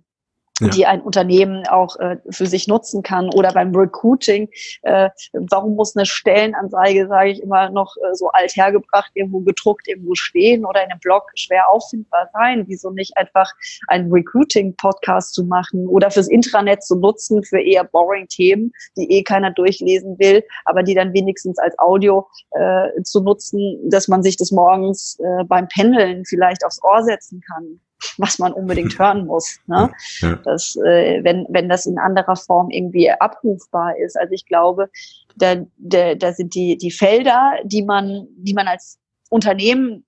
[0.59, 0.67] ja.
[0.69, 3.29] die ein Unternehmen auch äh, für sich nutzen kann.
[3.33, 4.49] Oder beim Recruiting,
[4.83, 9.87] äh, warum muss eine Stellenanzeige, sage ich immer, noch äh, so alt hergebracht, irgendwo gedruckt,
[9.87, 12.65] irgendwo stehen oder in einem Blog schwer auffindbar sein?
[12.67, 13.51] Wieso nicht einfach
[13.87, 19.23] einen Recruiting-Podcast zu machen oder fürs Intranet zu nutzen für eher boring Themen, die eh
[19.23, 24.37] keiner durchlesen will, aber die dann wenigstens als Audio äh, zu nutzen, dass man sich
[24.37, 27.79] das morgens äh, beim Pendeln vielleicht aufs Ohr setzen kann
[28.17, 29.59] was man unbedingt hören muss.
[29.67, 29.91] Ne?
[30.19, 30.35] Ja.
[30.43, 34.17] Das, äh, wenn, wenn das in anderer Form irgendwie abrufbar ist.
[34.17, 34.89] Also ich glaube,
[35.35, 40.05] da, da, da sind die, die Felder, die man, die man als Unternehmen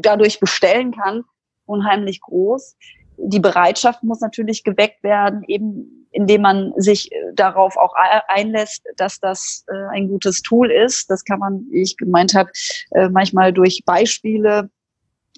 [0.00, 1.24] dadurch bestellen kann,
[1.66, 2.76] unheimlich groß.
[3.18, 7.94] Die Bereitschaft muss natürlich geweckt werden, eben indem man sich äh, darauf auch
[8.28, 11.10] einlässt, dass das äh, ein gutes Tool ist.
[11.10, 12.50] Das kann man, wie ich gemeint habe,
[12.92, 14.70] äh, manchmal durch Beispiele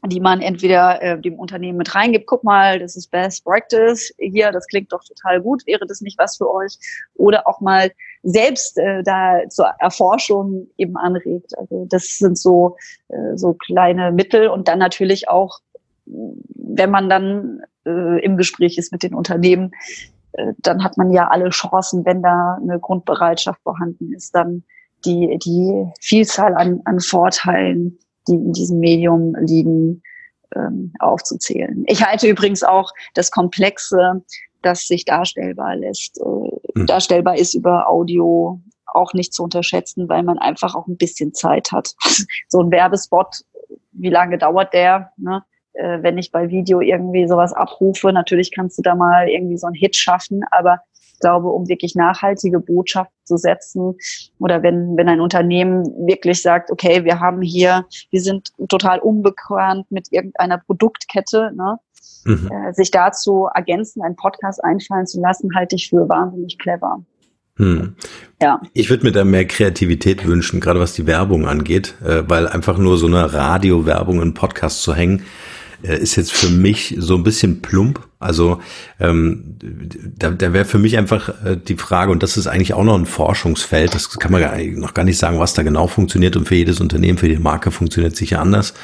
[0.07, 4.53] die man entweder äh, dem Unternehmen mit reingibt, guck mal, das ist Best Practice, hier,
[4.53, 6.79] das klingt doch total gut, wäre das nicht was für euch?
[7.15, 7.91] Oder auch mal
[8.23, 11.57] selbst äh, da zur Erforschung eben anregt.
[11.59, 12.77] Also das sind so,
[13.09, 15.59] äh, so kleine Mittel und dann natürlich auch,
[16.07, 19.73] wenn man dann äh, im Gespräch ist mit den Unternehmen,
[20.33, 24.63] äh, dann hat man ja alle Chancen, wenn da eine Grundbereitschaft vorhanden ist, dann
[25.05, 30.03] die, die Vielzahl an, an Vorteilen die in diesem Medium liegen,
[30.55, 31.85] ähm, aufzuzählen.
[31.87, 34.23] Ich halte übrigens auch das Komplexe,
[34.63, 36.25] das sich darstellbar lässt, äh,
[36.75, 36.87] mhm.
[36.87, 41.73] darstellbar ist über Audio auch nicht zu unterschätzen, weil man einfach auch ein bisschen Zeit
[41.73, 41.95] hat.
[42.49, 43.43] so ein Werbespot,
[43.93, 45.13] wie lange dauert der?
[45.17, 45.45] Ne?
[45.75, 49.67] Äh, wenn ich bei Video irgendwie sowas abrufe, natürlich kannst du da mal irgendwie so
[49.67, 50.81] einen Hit schaffen, aber
[51.19, 53.97] ich glaube, um wirklich nachhaltige Botschaft zu setzen
[54.39, 59.91] oder wenn, wenn ein Unternehmen wirklich sagt, okay, wir haben hier, wir sind total unbekannt
[59.91, 61.79] mit irgendeiner Produktkette, ne?
[62.25, 62.51] Mhm.
[62.53, 67.03] Äh, sich dazu ergänzen, einen Podcast einfallen zu lassen, halte ich für wahnsinnig clever.
[67.57, 67.97] Hm.
[68.41, 68.61] Ja.
[68.73, 72.79] Ich würde mir da mehr Kreativität wünschen, gerade was die Werbung angeht, äh, weil einfach
[72.79, 75.25] nur so eine Radiowerbung in Podcast zu hängen,
[75.83, 78.01] ist jetzt für mich so ein bisschen plump.
[78.19, 78.61] Also
[78.99, 79.57] ähm,
[80.19, 82.99] da, da wäre für mich einfach äh, die Frage, und das ist eigentlich auch noch
[82.99, 86.49] ein Forschungsfeld, das kann man gar, noch gar nicht sagen, was da genau funktioniert und
[86.49, 88.75] für jedes Unternehmen, für die Marke funktioniert sicher anders.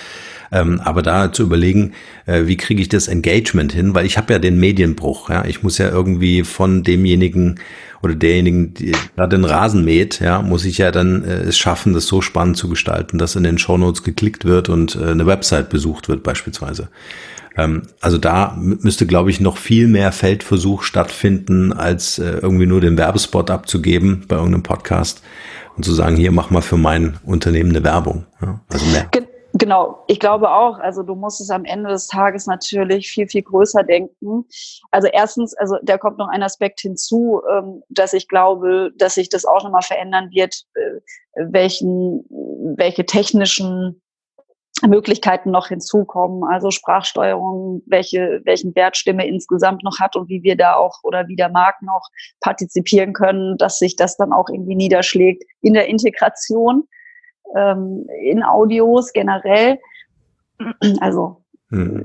[0.53, 1.95] Ähm, aber da zu überlegen,
[2.27, 5.31] äh, wie kriege ich das Engagement hin, weil ich habe ja den Medienbruch.
[5.31, 5.45] Ja?
[5.47, 7.59] Ich muss ja irgendwie von demjenigen
[8.05, 11.95] oder derjenigen, die gerade den Rasen mäht, ja, muss ich ja dann äh, es schaffen,
[11.95, 15.71] das so spannend zu gestalten, dass in den Shownotes geklickt wird und äh, eine Website
[15.71, 16.89] besucht wird beispielsweise.
[17.57, 22.81] Ähm, also da müsste, glaube ich, noch viel mehr Feldversuch stattfinden, als äh, irgendwie nur
[22.81, 25.23] den Werbespot abzugeben bei irgendeinem Podcast
[25.77, 28.27] und zu sagen, hier mach mal für mein Unternehmen eine Werbung.
[28.41, 29.09] Ja, also mehr.
[29.57, 30.81] Genau, ich glaube auch.
[30.81, 34.47] Also du musst es am Ende des Tages natürlich viel, viel größer denken.
[34.91, 39.29] Also erstens, also da kommt noch ein Aspekt hinzu, ähm, dass ich glaube, dass sich
[39.29, 41.01] das auch nochmal verändern wird, äh,
[41.53, 42.25] welchen,
[42.77, 44.03] welche technischen
[44.85, 50.57] Möglichkeiten noch hinzukommen, also Sprachsteuerung, welche, welchen Wert Stimme insgesamt noch hat und wie wir
[50.57, 52.09] da auch oder wie der Markt noch
[52.41, 56.89] partizipieren können, dass sich das dann auch irgendwie niederschlägt in der Integration
[57.57, 59.79] ähm, in Audios generell.
[61.01, 62.05] Also hm.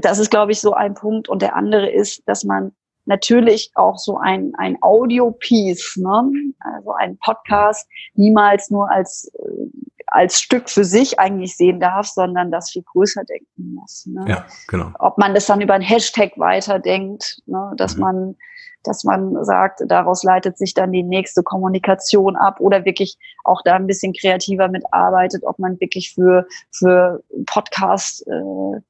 [0.00, 1.28] das ist, glaube ich, so ein Punkt.
[1.28, 2.72] Und der andere ist, dass man
[3.06, 6.30] natürlich auch so ein, ein Audio-Piece, ne?
[6.60, 9.66] also ein Podcast, niemals nur als, äh,
[10.06, 14.06] als Stück für sich eigentlich sehen darf, sondern das viel größer denken muss.
[14.06, 14.24] Ne?
[14.28, 14.90] Ja, genau.
[14.98, 17.72] Ob man das dann über ein Hashtag weiterdenkt, ne?
[17.76, 18.00] dass mhm.
[18.00, 18.36] man
[18.84, 23.74] dass man sagt, daraus leitet sich dann die nächste Kommunikation ab oder wirklich auch da
[23.74, 28.80] ein bisschen kreativer mitarbeitet, ob man wirklich für, für Podcast, äh,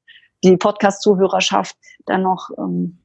[0.43, 2.99] die Podcast-Zuhörerschaft dann noch ähm,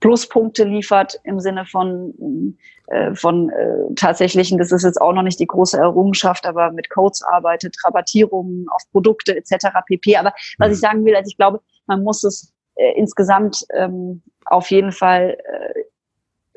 [0.00, 5.40] Pluspunkte liefert im Sinne von, äh, von äh, tatsächlichen, das ist jetzt auch noch nicht
[5.40, 9.66] die große Errungenschaft, aber mit Codes arbeitet, Rabattierungen auf Produkte etc.
[9.86, 10.16] pp.
[10.16, 10.80] Aber was ich mhm.
[10.80, 15.80] sagen will, also ich glaube, man muss es äh, insgesamt ähm, auf jeden Fall äh,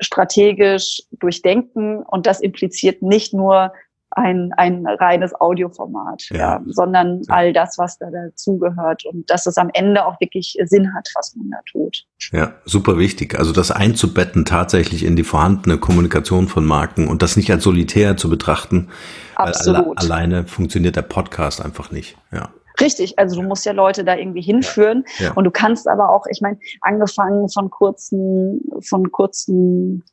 [0.02, 3.72] strategisch durchdenken und das impliziert nicht nur
[4.14, 6.36] ein, ein reines Audioformat, ja.
[6.36, 7.34] ja sondern ja.
[7.34, 11.34] all das, was da dazugehört und dass es am Ende auch wirklich Sinn hat, was
[11.36, 12.04] man da tut.
[12.30, 13.38] Ja, super wichtig.
[13.38, 18.16] Also das einzubetten tatsächlich in die vorhandene Kommunikation von Marken und das nicht als solitär
[18.16, 18.88] zu betrachten,
[19.34, 19.78] Absolut.
[19.78, 22.16] weil alle, alleine funktioniert der Podcast einfach nicht.
[22.32, 22.50] Ja.
[22.80, 26.26] Richtig, also du musst ja Leute da irgendwie hinführen ja, und du kannst aber auch,
[26.30, 30.04] ich meine, angefangen von kurzen, von kurzen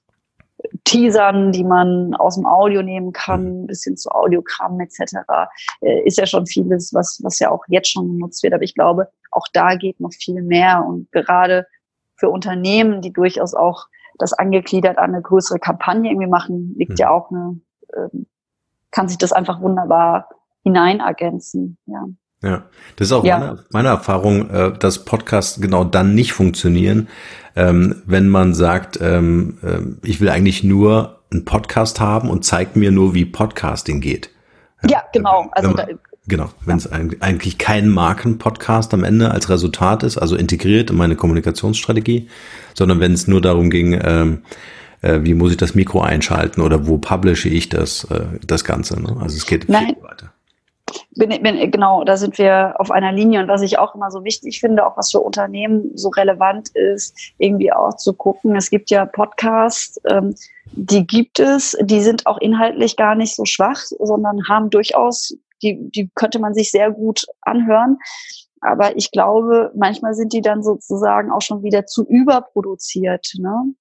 [0.83, 3.67] Teasern, die man aus dem Audio nehmen kann, mhm.
[3.67, 5.15] bis hin zu Audiogramm etc.,
[5.81, 8.53] äh, ist ja schon vieles, was, was ja auch jetzt schon genutzt wird.
[8.53, 11.65] Aber ich glaube, auch da geht noch viel mehr und gerade
[12.15, 16.97] für Unternehmen, die durchaus auch das angegliedert an eine größere Kampagne irgendwie machen, liegt mhm.
[16.97, 17.59] ja auch eine,
[17.93, 18.09] äh,
[18.91, 20.29] kann sich das einfach wunderbar
[20.63, 22.05] hinein ergänzen, ja.
[22.41, 22.63] Ja,
[22.95, 23.37] das ist auch ja.
[23.37, 27.09] meine, meine Erfahrung, äh, dass Podcasts genau dann nicht funktionieren,
[27.55, 32.77] ähm, wenn man sagt, ähm, äh, ich will eigentlich nur einen Podcast haben und zeigt
[32.77, 34.29] mir nur, wie Podcasting geht.
[34.83, 35.49] Ja, ja genau.
[35.51, 35.87] Also man, da,
[36.27, 41.17] genau, wenn es eigentlich kein Markenpodcast am Ende als Resultat ist, also integriert in meine
[41.17, 42.29] Kommunikationsstrategie,
[42.73, 44.43] sondern wenn es nur darum ging, ähm,
[45.01, 49.01] äh, wie muss ich das Mikro einschalten oder wo publishe ich das, äh, das Ganze.
[49.01, 49.17] Ne?
[49.19, 49.95] Also es geht Nein.
[49.95, 50.28] viel weiter
[51.11, 53.41] bin, bin, genau, da sind wir auf einer Linie.
[53.41, 57.33] Und was ich auch immer so wichtig finde, auch was für Unternehmen so relevant ist,
[57.37, 58.55] irgendwie auch zu gucken.
[58.55, 60.35] Es gibt ja Podcasts, ähm,
[60.71, 65.89] die gibt es, die sind auch inhaltlich gar nicht so schwach, sondern haben durchaus, die,
[65.89, 67.97] die könnte man sich sehr gut anhören.
[68.61, 73.33] aber ich glaube, manchmal sind die dann sozusagen auch schon wieder zu überproduziert.
[73.39, 73.73] Ne?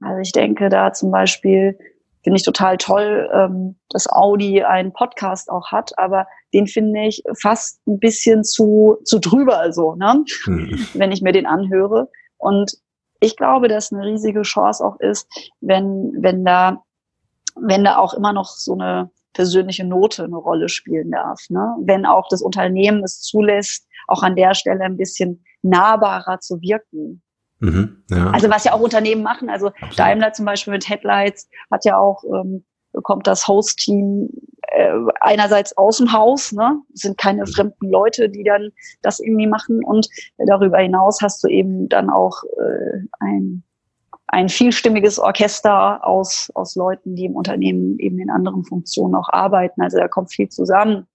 [0.00, 1.78] Also ich denke da zum Beispiel,
[2.26, 7.22] finde ich total toll, ähm, dass Audi einen Podcast auch hat, aber den finde ich
[7.40, 10.24] fast ein bisschen zu, zu drüber so, ne?
[10.44, 10.88] Mhm.
[10.94, 12.08] wenn ich mir den anhöre.
[12.36, 12.72] Und
[13.20, 15.28] ich glaube, dass eine riesige Chance auch ist,
[15.60, 16.82] wenn, wenn da,
[17.60, 21.38] wenn da auch immer noch so eine persönliche Note eine Rolle spielen darf.
[21.48, 21.76] Ne?
[21.82, 27.22] Wenn auch das Unternehmen es zulässt, auch an der Stelle ein bisschen nahbarer zu wirken.
[27.60, 28.30] Mhm, ja.
[28.30, 29.98] Also was ja auch Unternehmen machen, also Absolut.
[29.98, 34.28] Daimler zum Beispiel mit Headlights hat ja auch, ähm, bekommt das Host-Team
[34.68, 36.80] äh, einerseits aus dem Haus, ne?
[36.92, 37.46] sind keine mhm.
[37.46, 38.70] fremden Leute, die dann
[39.02, 43.62] das irgendwie machen und darüber hinaus hast du eben dann auch äh, ein
[44.28, 49.80] ein vielstimmiges Orchester aus, aus Leuten, die im Unternehmen eben in anderen Funktionen auch arbeiten.
[49.80, 51.06] Also da kommt viel zusammen.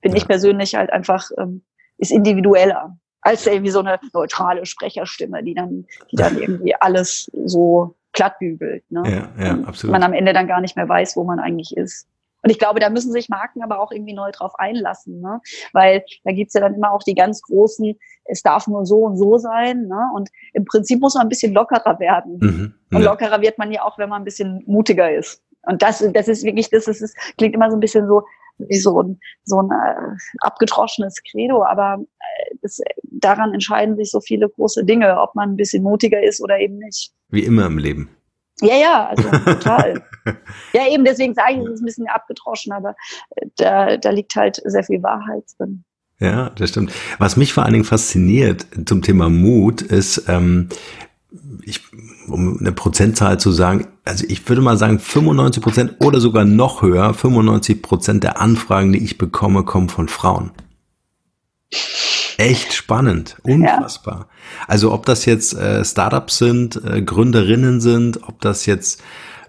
[0.00, 0.22] Finde ja.
[0.22, 1.62] ich persönlich halt einfach, ähm,
[1.98, 7.94] ist individueller als irgendwie so eine neutrale Sprecherstimme, die dann, die dann irgendwie alles so
[8.12, 8.84] glatt bügelt.
[8.90, 9.02] Ne?
[9.06, 9.92] Ja, ja, absolut.
[9.92, 12.06] man am Ende dann gar nicht mehr weiß, wo man eigentlich ist.
[12.42, 15.40] Und ich glaube, da müssen sich Marken aber auch irgendwie neu drauf einlassen, ne?
[15.72, 19.16] weil da gibt's ja dann immer auch die ganz großen, es darf nur so und
[19.16, 19.88] so sein.
[19.88, 20.08] Ne?
[20.14, 22.38] Und im Prinzip muss man ein bisschen lockerer werden.
[22.40, 25.42] Mhm, und lockerer wird man ja auch, wenn man ein bisschen mutiger ist.
[25.62, 28.22] Und das, das ist wirklich, das ist, das klingt immer so ein bisschen so
[28.58, 34.20] wie so ein, so ein äh, abgetroschenes Credo, aber äh, das, daran entscheiden sich so
[34.20, 37.12] viele große Dinge, ob man ein bisschen mutiger ist oder eben nicht.
[37.28, 38.10] Wie immer im Leben.
[38.60, 40.02] Ja, ja, also total.
[40.72, 42.96] ja, eben deswegen sage ich, es ist ein bisschen abgetroschen, aber
[43.36, 45.84] äh, da, da liegt halt sehr viel Wahrheit drin.
[46.20, 46.92] Ja, das stimmt.
[47.18, 50.68] Was mich vor allen Dingen fasziniert zum Thema Mut ist, ähm,
[51.62, 51.80] ich,
[52.30, 56.82] um eine Prozentzahl zu sagen, also ich würde mal sagen 95 Prozent oder sogar noch
[56.82, 60.50] höher, 95 Prozent der Anfragen, die ich bekomme, kommen von Frauen.
[62.38, 64.18] Echt spannend, unfassbar.
[64.18, 64.26] Ja.
[64.68, 69.02] Also ob das jetzt äh, Startups sind, äh, Gründerinnen sind, ob das jetzt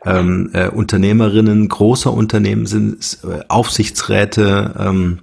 [0.05, 4.75] ähm, äh, Unternehmerinnen großer Unternehmen sind, äh, Aufsichtsräte.
[4.79, 5.21] Ähm,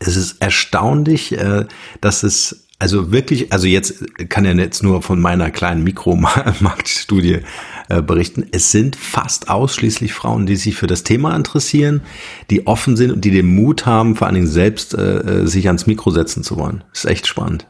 [0.00, 1.66] es ist erstaunlich, äh,
[2.00, 7.40] dass es also wirklich, also jetzt kann ja jetzt nur von meiner kleinen Mikromarktstudie
[7.88, 8.46] äh, berichten.
[8.52, 12.02] Es sind fast ausschließlich Frauen, die sich für das Thema interessieren,
[12.50, 15.66] die offen sind und die den Mut haben, vor allen Dingen selbst äh, äh sich
[15.66, 16.84] ans Mikro setzen zu wollen.
[16.92, 17.66] Ist echt spannend.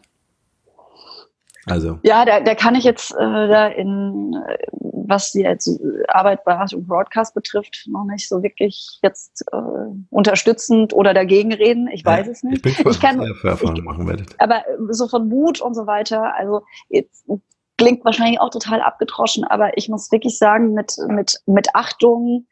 [1.70, 1.98] Also.
[2.02, 4.34] Ja, da, da kann ich jetzt äh, da in,
[5.08, 9.56] was die jetzt Arbeit bei Radio Broadcast betrifft, noch nicht so wirklich jetzt äh,
[10.10, 11.88] unterstützend oder dagegen reden.
[11.88, 12.56] Ich weiß ja, es nicht.
[12.56, 14.34] Ich bin gespannt, ich kann, was ihr ich, machen werdet.
[14.38, 17.26] Aber so von Mut und so weiter, also jetzt
[17.78, 22.46] klingt wahrscheinlich auch total abgetroschen, aber ich muss wirklich sagen, mit, mit, mit Achtung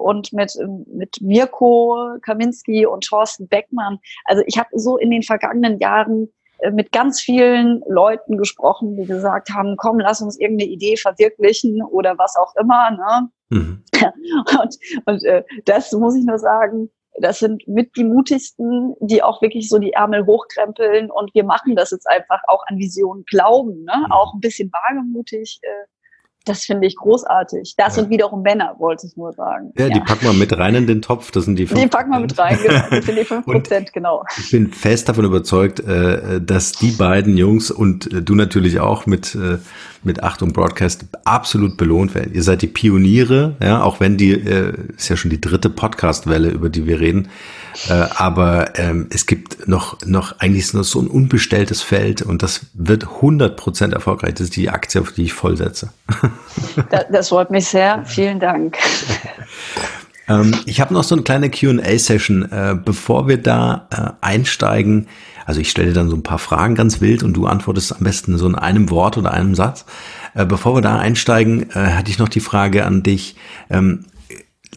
[0.00, 0.52] und mit,
[0.92, 6.28] mit Mirko Kaminski und Thorsten Beckmann, also ich habe so in den vergangenen Jahren äh,
[6.70, 12.16] mit ganz vielen Leuten gesprochen, die gesagt haben, komm, lass uns irgendeine Idee verwirklichen oder
[12.18, 12.90] was auch immer.
[12.90, 13.28] Ne?
[13.50, 13.84] Mhm.
[14.60, 19.42] Und, und äh, das muss ich nur sagen, das sind mit die mutigsten, die auch
[19.42, 23.84] wirklich so die Ärmel hochkrempeln und wir machen das jetzt einfach auch an Visionen glauben,
[23.84, 24.04] ne?
[24.06, 24.12] Mhm.
[24.12, 25.60] auch ein bisschen wagemutig.
[25.62, 25.86] Äh,
[26.44, 27.74] das finde ich großartig.
[27.76, 28.02] Das ja.
[28.02, 29.72] sind wiederum Männer, wollte ich nur sagen.
[29.76, 31.30] Ja, ja, die packen wir mit rein in den Topf.
[31.30, 32.82] Das sind die fünf Die packen wir mit rein, genau.
[32.90, 34.24] Das sind die fünf Prozent, genau.
[34.38, 39.06] Ich bin fest davon überzeugt, äh, dass die beiden Jungs und äh, du natürlich auch
[39.06, 39.58] mit, äh,
[40.02, 42.34] mit Achtung Broadcast absolut belohnt werden.
[42.34, 46.68] Ihr seid die Pioniere, ja, auch wenn die, ist ja schon die dritte Podcast-Welle, über
[46.68, 47.28] die wir reden.
[47.88, 53.06] Aber ähm, es gibt noch, noch eigentlich nur so ein unbestelltes Feld und das wird
[53.06, 54.34] 100% erfolgreich.
[54.34, 55.90] Das ist die Aktie, auf die ich vollsetze.
[56.90, 58.04] das, das freut mich sehr.
[58.04, 58.78] Vielen Dank.
[60.28, 62.50] ähm, ich habe noch so eine kleine Q&A-Session.
[62.50, 65.08] Äh, bevor wir da äh, einsteigen,
[65.46, 68.04] also ich stelle dir dann so ein paar Fragen ganz wild und du antwortest am
[68.04, 69.84] besten so in einem Wort oder einem Satz.
[70.34, 73.36] Äh, bevor wir da einsteigen, äh, hatte ich noch die Frage an dich.
[73.70, 74.04] Ähm,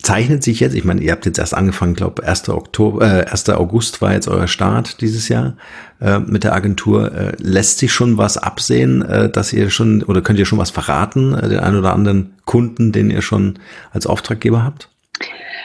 [0.05, 2.49] zeichnet sich jetzt, ich meine, ihr habt jetzt erst angefangen, glaube 1.
[2.49, 3.49] Oktober, äh, 1.
[3.49, 5.57] August war jetzt euer Start dieses Jahr
[5.99, 7.11] äh, mit der Agentur.
[7.11, 10.69] Äh, lässt sich schon was absehen, äh, dass ihr schon oder könnt ihr schon was
[10.69, 13.57] verraten, äh, den einen oder anderen Kunden, den ihr schon
[13.91, 14.89] als Auftraggeber habt?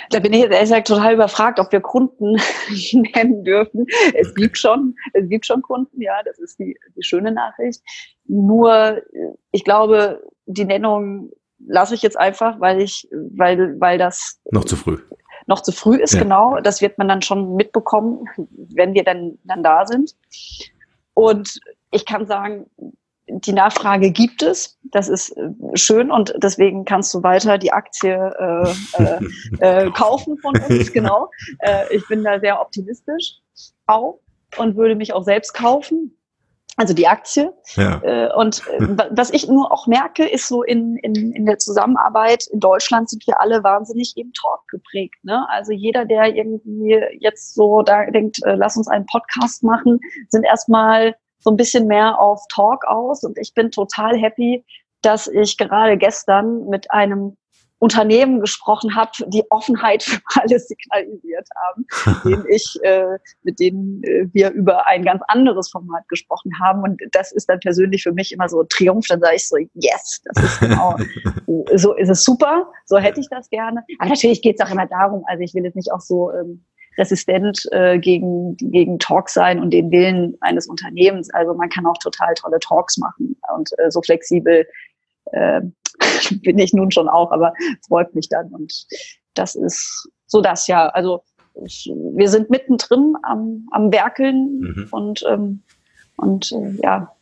[0.09, 2.37] Da bin ich jetzt ehrlich gesagt total überfragt, ob wir Kunden
[3.15, 3.85] nennen dürfen.
[4.15, 7.83] Es gibt schon, es gibt schon Kunden, ja, das ist die, die schöne Nachricht.
[8.27, 9.03] Nur,
[9.53, 11.31] ich glaube, die Nennung
[11.67, 14.99] lasse ich jetzt einfach, weil ich, weil, weil das noch zu früh
[15.51, 16.23] noch zu früh ist, ja.
[16.23, 16.61] genau.
[16.61, 18.25] Das wird man dann schon mitbekommen,
[18.73, 20.15] wenn wir dann, dann da sind.
[21.15, 22.67] Und ich kann sagen,
[23.27, 24.79] die Nachfrage gibt es.
[24.85, 29.21] Das ist äh, schön und deswegen kannst du weiter die Aktie äh, äh,
[29.87, 30.93] äh, kaufen von uns.
[30.93, 31.31] Genau.
[31.59, 33.41] Äh, ich bin da sehr optimistisch
[33.87, 34.21] auch.
[34.57, 36.17] und würde mich auch selbst kaufen
[36.81, 37.53] also die Aktie.
[37.77, 38.01] Ja.
[38.03, 42.47] Äh, und äh, was ich nur auch merke, ist so in, in, in der Zusammenarbeit
[42.51, 45.23] in Deutschland sind wir alle wahnsinnig eben Talk geprägt.
[45.23, 45.47] Ne?
[45.51, 50.01] Also jeder, der irgendwie jetzt so da denkt, äh, lass uns einen Podcast machen,
[50.31, 53.25] sind erstmal so ein bisschen mehr auf Talk aus.
[53.25, 54.65] Und ich bin total happy,
[55.03, 57.37] dass ich gerade gestern mit einem
[57.81, 61.87] Unternehmen gesprochen habe, die Offenheit für alles signalisiert haben,
[62.25, 66.83] denen ich, äh, mit denen äh, wir über ein ganz anderes Format gesprochen haben.
[66.83, 69.07] Und das ist dann persönlich für mich immer so Triumph.
[69.09, 70.97] Dann sage ich so, yes, das ist genau,
[71.75, 73.83] so ist es super, so hätte ich das gerne.
[73.99, 76.65] Aber natürlich geht es auch immer darum, also ich will jetzt nicht auch so ähm,
[76.99, 81.33] resistent äh, gegen, gegen Talks sein und den Willen eines Unternehmens.
[81.33, 84.67] Also man kann auch total tolle Talks machen und äh, so flexibel
[85.33, 85.61] äh,
[86.43, 87.53] bin ich nun schon auch, aber
[87.87, 88.49] freut mich dann.
[88.49, 88.87] Und
[89.35, 90.89] das ist so das ja.
[90.89, 91.23] Also
[91.65, 94.89] ich, wir sind mittendrin am, am Werkeln mhm.
[94.91, 95.63] und, ähm,
[96.17, 97.13] und äh, ja.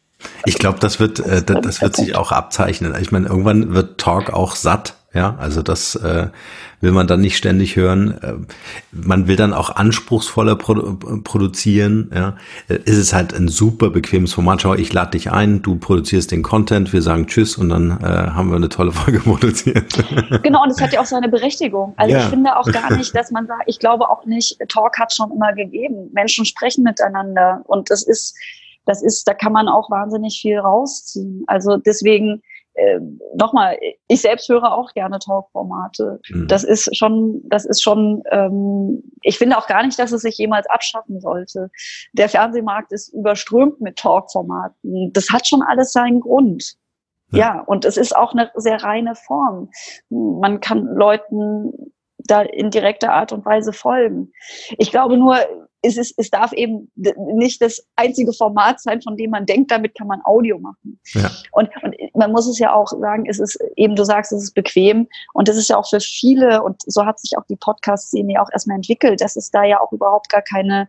[0.45, 2.95] Ich glaube, das wird, äh, das, das wird sich auch abzeichnen.
[3.01, 4.98] Ich meine, irgendwann wird Talk auch satt.
[5.19, 6.29] Ja, also das äh,
[6.81, 8.17] will man dann nicht ständig hören.
[8.23, 8.35] Äh,
[8.93, 12.13] man will dann auch anspruchsvoller produ produzieren.
[12.15, 12.37] Ja,
[12.69, 14.63] äh, ist es halt ein super bequemes Format.
[14.63, 18.05] Schau, ich lade dich ein, du produzierst den Content, wir sagen Tschüss und dann äh,
[18.05, 19.93] haben wir eine tolle Folge produziert.
[20.45, 21.95] Genau, und es hat ja auch seine Berechtigung.
[21.97, 22.21] Also ja.
[22.21, 25.33] ich finde auch gar nicht, dass man sagt, ich glaube auch nicht, Talk hat schon
[25.33, 26.11] immer gegeben.
[26.13, 28.37] Menschen sprechen miteinander und das ist,
[28.87, 31.43] das ist, da kann man auch wahnsinnig viel rausziehen.
[31.49, 32.41] Also deswegen
[32.79, 33.01] äh,
[33.35, 33.77] nochmal,
[34.07, 36.21] ich selbst höre auch gerne Talkformate.
[36.31, 36.47] Mhm.
[36.49, 40.39] Das ist schon, das ist schon, ähm, ich finde auch gar nicht, dass es sich
[40.39, 41.71] jemals abschaffen sollte.
[42.13, 45.13] Der Fernsehmarkt ist überströmt mit Talkformaten.
[45.13, 46.77] Das hat schon alles seinen Grund.
[47.31, 47.39] Ja.
[47.39, 49.71] ja, und es ist auch eine sehr reine Form.
[50.09, 54.33] Man kann Leuten da in direkter Art und Weise folgen.
[54.79, 55.37] Ich glaube nur,
[55.83, 59.97] es, ist, es darf eben nicht das einzige Format sein, von dem man denkt, damit
[59.97, 60.99] kann man Audio machen.
[61.15, 61.31] Ja.
[61.53, 64.55] Und, und man muss es ja auch sagen, es ist eben, du sagst, es ist
[64.55, 68.35] bequem und das ist ja auch für viele und so hat sich auch die Podcast-Szene
[68.35, 70.89] ja auch erstmal entwickelt, dass es da ja auch überhaupt gar keine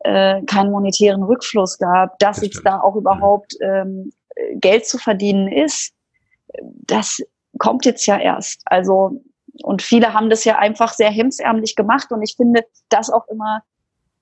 [0.00, 4.12] äh, keinen monetären Rückfluss gab, dass das jetzt da auch überhaupt ähm,
[4.56, 5.94] Geld zu verdienen ist.
[6.62, 7.18] Das
[7.58, 8.60] kommt jetzt ja erst.
[8.66, 9.22] Also
[9.62, 13.62] und viele haben das ja einfach sehr hemsärmlich gemacht und ich finde das auch immer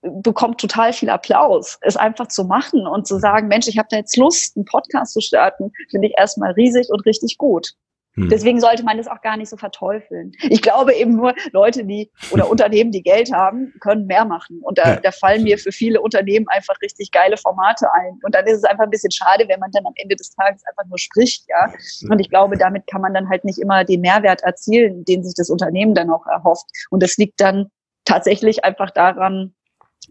[0.05, 3.97] bekommt total viel Applaus, es einfach zu machen und zu sagen, Mensch, ich habe da
[3.97, 7.75] jetzt Lust, einen Podcast zu starten, finde ich erstmal riesig und richtig gut.
[8.17, 8.29] Hm.
[8.29, 10.33] Deswegen sollte man das auch gar nicht so verteufeln.
[10.43, 14.61] Ich glaube eben nur, Leute, die oder Unternehmen, die Geld haben, können mehr machen.
[14.63, 15.01] Und da, ja.
[15.01, 18.21] da fallen mir für viele Unternehmen einfach richtig geile Formate ein.
[18.23, 20.63] Und dann ist es einfach ein bisschen schade, wenn man dann am Ende des Tages
[20.69, 21.73] einfach nur spricht, ja.
[22.09, 25.35] Und ich glaube, damit kann man dann halt nicht immer den Mehrwert erzielen, den sich
[25.35, 26.67] das Unternehmen dann auch erhofft.
[26.91, 27.71] Und das liegt dann
[28.05, 29.55] tatsächlich einfach daran,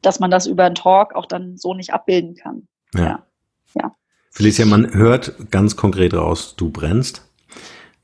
[0.06, 2.68] dass man das über einen Talk auch dann so nicht abbilden kann.
[2.94, 3.04] Ja.
[3.04, 3.24] ja.
[3.76, 3.96] ja.
[4.32, 7.28] Felicia, man hört ganz konkret raus, du brennst.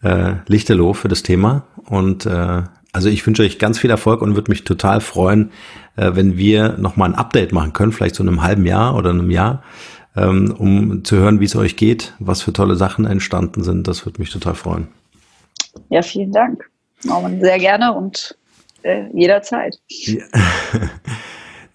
[0.02, 1.68] Äh, Lichterloh für das Thema.
[1.86, 5.52] Und äh, also ich wünsche euch ganz viel Erfolg und würde mich total freuen,
[5.96, 9.10] äh, wenn wir nochmal ein Update machen können, vielleicht so in einem halben Jahr oder
[9.10, 9.64] einem Jahr,
[10.16, 13.88] ähm, um zu hören, wie es euch geht, was für tolle Sachen entstanden sind.
[13.88, 14.88] Das würde mich total freuen.
[15.90, 16.70] Ja, vielen Dank.
[17.04, 18.38] Norman, sehr gerne und
[18.84, 19.78] äh, jederzeit.
[19.88, 20.24] Ja.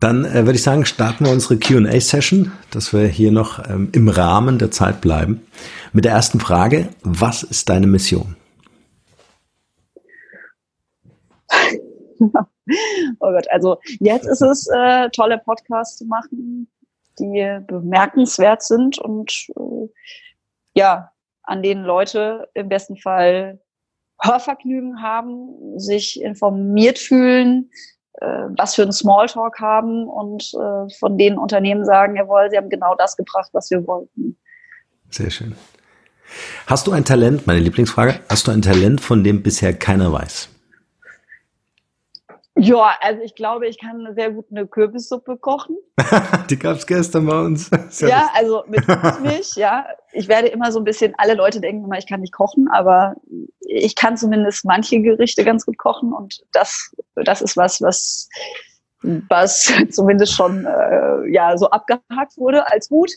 [0.05, 4.11] Dann äh, würde ich sagen, starten wir unsere QA-Session, dass wir hier noch ähm, im
[4.11, 5.47] Rahmen der Zeit bleiben.
[5.95, 8.37] Mit der ersten Frage, was ist deine Mission?
[12.21, 12.35] oh
[13.19, 16.69] Gott, also jetzt ist es äh, tolle Podcasts zu machen,
[17.19, 19.89] die bemerkenswert sind und äh,
[20.75, 21.13] ja,
[21.45, 23.59] an denen Leute im besten Fall
[24.21, 27.71] Hörvergnügen haben, sich informiert fühlen,
[28.21, 32.95] was für einen Smalltalk haben und äh, von den Unternehmen sagen, jawohl, sie haben genau
[32.95, 34.39] das gebracht, was wir wollten.
[35.11, 35.55] Sehr schön.
[36.67, 40.49] Hast du ein Talent, meine Lieblingsfrage, hast du ein Talent, von dem bisher keiner weiß?
[42.57, 45.77] Ja, also ich glaube, ich kann sehr gut eine Kürbissuppe kochen.
[46.51, 47.69] Die gab's gestern bei uns.
[48.01, 48.87] ja, also mit
[49.23, 49.87] Milch, ja.
[50.13, 53.17] Ich werde immer so ein bisschen, alle Leute denken immer, ich kann nicht kochen, aber
[53.61, 58.29] ich kann zumindest manche Gerichte ganz gut kochen und das, das ist was, was
[59.29, 63.13] was zumindest schon äh, ja so abgehakt wurde als gut.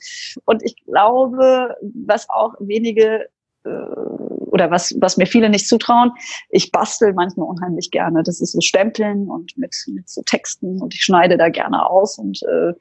[0.46, 3.30] Und ich glaube, was auch wenige
[3.64, 3.70] äh,
[4.48, 6.12] oder was, was mir viele nicht zutrauen,
[6.50, 8.24] ich bastel manchmal unheimlich gerne.
[8.24, 12.18] Das ist so Stempeln und mit, mit so Texten und ich schneide da gerne aus
[12.18, 12.74] und äh,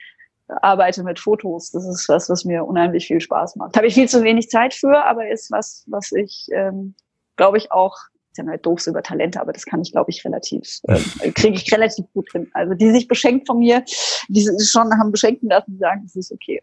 [0.62, 1.70] arbeite mit Fotos.
[1.72, 3.76] Das ist was, was mir unheimlich viel Spaß macht.
[3.76, 6.94] Habe ich viel zu wenig Zeit für, aber ist was, was ich, ähm,
[7.36, 7.96] glaube ich, auch
[8.37, 11.30] ist ja halt doof so über Talente, aber das kann ich, glaube ich, relativ, äh,
[11.32, 12.49] kriege ich relativ gut hin.
[12.53, 13.82] Also die sich beschenkt von mir,
[14.28, 16.62] die schon haben beschenken lassen, die sagen, das ist okay.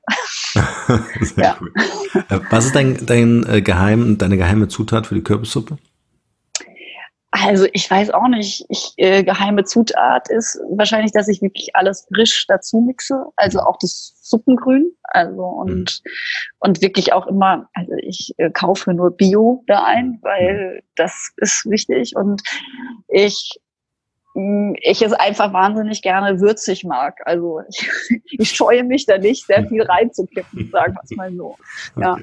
[1.21, 1.57] Sehr ja.
[1.59, 1.73] cool.
[2.29, 5.77] Äh, was ist dein, dein äh, Geheim, deine geheime Zutat für die Kürbissuppe?
[7.35, 8.63] Also ich weiß auch nicht.
[8.69, 13.77] Ich, äh, geheime Zutat ist wahrscheinlich, dass ich wirklich alles frisch dazu mixe, also auch
[13.79, 16.11] das Suppengrün, also und mhm.
[16.59, 17.67] und wirklich auch immer.
[17.73, 20.85] Also ich äh, kaufe nur Bio da ein, weil mhm.
[20.95, 22.43] das ist wichtig und
[23.07, 23.59] ich
[24.35, 27.19] mm, ich es einfach wahnsinnig gerne würzig mag.
[27.25, 27.89] Also ich,
[28.37, 31.57] ich scheue mich da nicht, sehr viel reinzukippen, sagen wir es mal so.
[31.99, 32.19] Ja,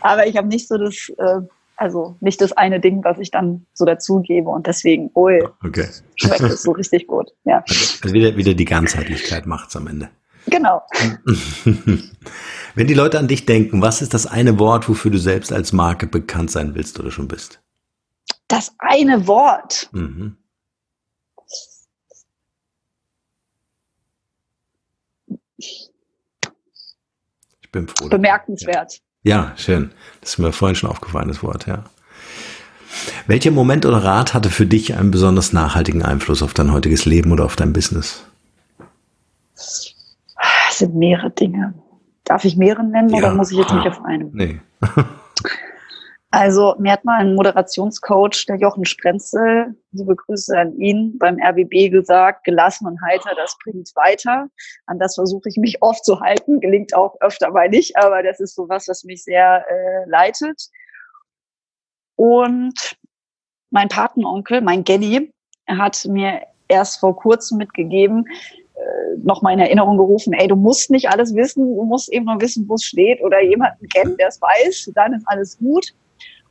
[0.00, 1.42] aber ich habe nicht so das äh,
[1.78, 5.30] also nicht das eine Ding, was ich dann so dazugebe und deswegen, oh,
[5.64, 5.88] okay.
[6.16, 7.30] schmeckt es so richtig gut.
[7.44, 7.62] Ja.
[8.02, 10.10] Also wieder, wieder die Ganzheitlichkeit macht's am Ende.
[10.46, 10.82] Genau.
[12.74, 15.72] Wenn die Leute an dich denken, was ist das eine Wort, wofür du selbst als
[15.72, 17.60] Marke bekannt sein willst oder schon bist?
[18.48, 19.88] Das eine Wort.
[19.92, 20.36] Mhm.
[25.58, 25.92] Ich
[27.70, 28.08] bin froh.
[28.08, 29.00] Bemerkenswert.
[29.28, 29.52] Ja.
[29.56, 29.90] Schön.
[30.20, 31.84] Das ist mir vorhin schon aufgefallen, das Wort, ja.
[33.26, 37.30] Welcher Moment oder Rat hatte für dich einen besonders nachhaltigen Einfluss auf dein heutiges Leben
[37.30, 38.24] oder auf dein Business?
[39.54, 39.94] Es
[40.70, 41.74] sind mehrere Dinge.
[42.24, 43.18] Darf ich mehrere nennen ja.
[43.18, 44.30] oder muss ich jetzt nicht auf einen?
[44.32, 44.60] Nee.
[46.30, 51.90] Also mir hat mal ein Moderationscoach, der Jochen Sprenzel, liebe Grüße an ihn, beim RBB
[51.90, 54.48] gesagt, gelassen und heiter, das bringt weiter.
[54.84, 58.40] An das versuche ich mich oft zu halten, gelingt auch öfter mal nicht, aber das
[58.40, 60.68] ist so was, was mich sehr äh, leitet.
[62.16, 62.98] Und
[63.70, 68.26] mein Patenonkel, mein er hat mir erst vor kurzem mitgegeben,
[68.74, 72.26] äh, noch mal in Erinnerung gerufen, ey, du musst nicht alles wissen, du musst eben
[72.26, 75.94] nur wissen, wo es steht oder jemanden kennen, der es weiß, dann ist alles gut.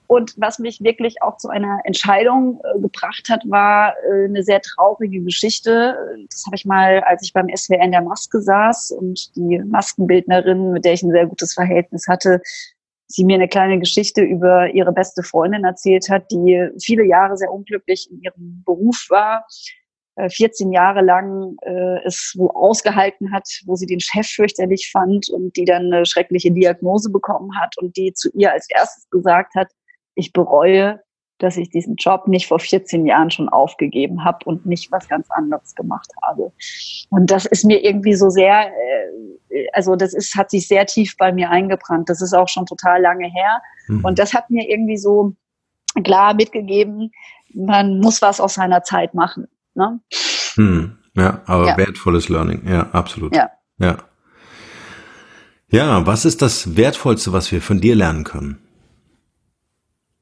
[0.07, 4.61] Und was mich wirklich auch zu einer Entscheidung äh, gebracht hat, war äh, eine sehr
[4.61, 5.97] traurige Geschichte.
[6.29, 10.85] Das habe ich mal, als ich beim SWR der Maske saß und die Maskenbildnerin, mit
[10.85, 12.41] der ich ein sehr gutes Verhältnis hatte,
[13.07, 17.51] sie mir eine kleine Geschichte über ihre beste Freundin erzählt hat, die viele Jahre sehr
[17.51, 19.45] unglücklich in ihrem Beruf war,
[20.29, 25.29] 14 äh, Jahre lang äh, es wo ausgehalten hat, wo sie den Chef fürchterlich fand
[25.29, 29.53] und die dann eine schreckliche Diagnose bekommen hat und die zu ihr als erstes gesagt
[29.55, 29.67] hat,
[30.17, 31.01] ich bereue,
[31.39, 35.27] dass ich diesen Job nicht vor 14 Jahren schon aufgegeben habe und nicht was ganz
[35.29, 36.51] anderes gemacht habe.
[37.09, 38.71] Und das ist mir irgendwie so sehr,
[39.49, 42.09] äh, also das ist, hat sich sehr tief bei mir eingebrannt.
[42.09, 43.61] Das ist auch schon total lange her.
[43.87, 44.03] Mhm.
[44.03, 45.35] Und das hat mir irgendwie so
[46.03, 47.11] klar mitgegeben,
[47.53, 49.47] man muss was aus seiner Zeit machen.
[49.73, 49.99] Ne?
[50.55, 50.97] Hm.
[51.15, 51.77] Ja, aber ja.
[51.77, 52.67] wertvolles Learning.
[52.67, 53.35] Ja, absolut.
[53.35, 53.49] Ja.
[53.79, 53.97] ja.
[55.69, 58.66] Ja, was ist das Wertvollste, was wir von dir lernen können?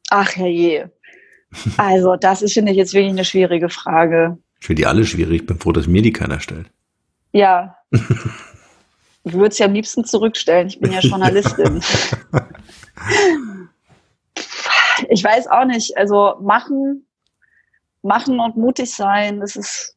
[0.09, 0.91] Ach herrje.
[1.77, 4.37] Also, das ist, finde ich, jetzt wirklich eine schwierige Frage.
[4.59, 5.41] Ich finde die alle schwierig.
[5.41, 6.69] Ich bin froh, dass mir die keiner stellt.
[7.31, 7.77] Ja.
[7.91, 10.67] ich würde es ja am liebsten zurückstellen.
[10.67, 11.81] Ich bin ja Journalistin.
[15.09, 15.97] ich weiß auch nicht.
[15.97, 17.05] Also, machen,
[18.01, 19.94] machen und mutig sein, das ist,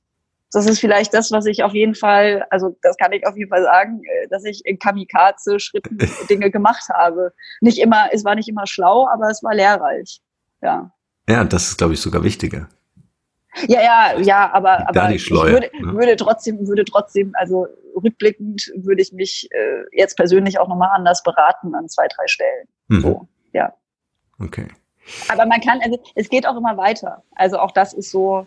[0.52, 3.50] das ist vielleicht das, was ich auf jeden Fall, also das kann ich auf jeden
[3.50, 5.98] Fall sagen, äh, dass ich in Kamikaze-Schritten
[6.30, 7.32] Dinge gemacht habe.
[7.60, 10.20] Nicht immer, es war nicht immer schlau, aber es war lehrreich.
[10.62, 10.90] Ja.
[11.28, 12.68] Ja, das ist, glaube ich, sogar wichtiger.
[13.66, 15.92] Ja, ja, ja, aber, aber ich würde, ne?
[15.94, 21.22] würde trotzdem, würde trotzdem, also rückblickend würde ich mich äh, jetzt persönlich auch nochmal anders
[21.22, 22.68] beraten an zwei, drei Stellen.
[22.88, 23.00] Mhm.
[23.00, 23.74] So, ja.
[24.38, 24.68] Okay.
[25.28, 27.24] Aber man kann, also es geht auch immer weiter.
[27.34, 28.46] Also auch das ist so,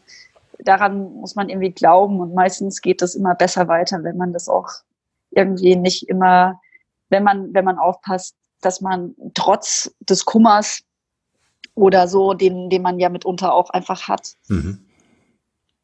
[0.64, 4.50] daran muss man irgendwie glauben und meistens geht es immer besser weiter, wenn man das
[4.50, 4.70] auch
[5.32, 6.60] irgendwie nicht immer,
[7.10, 10.84] wenn man, wenn man aufpasst, dass man trotz des Kummers
[11.74, 14.86] oder so, den, den man ja mitunter auch einfach hat, mhm.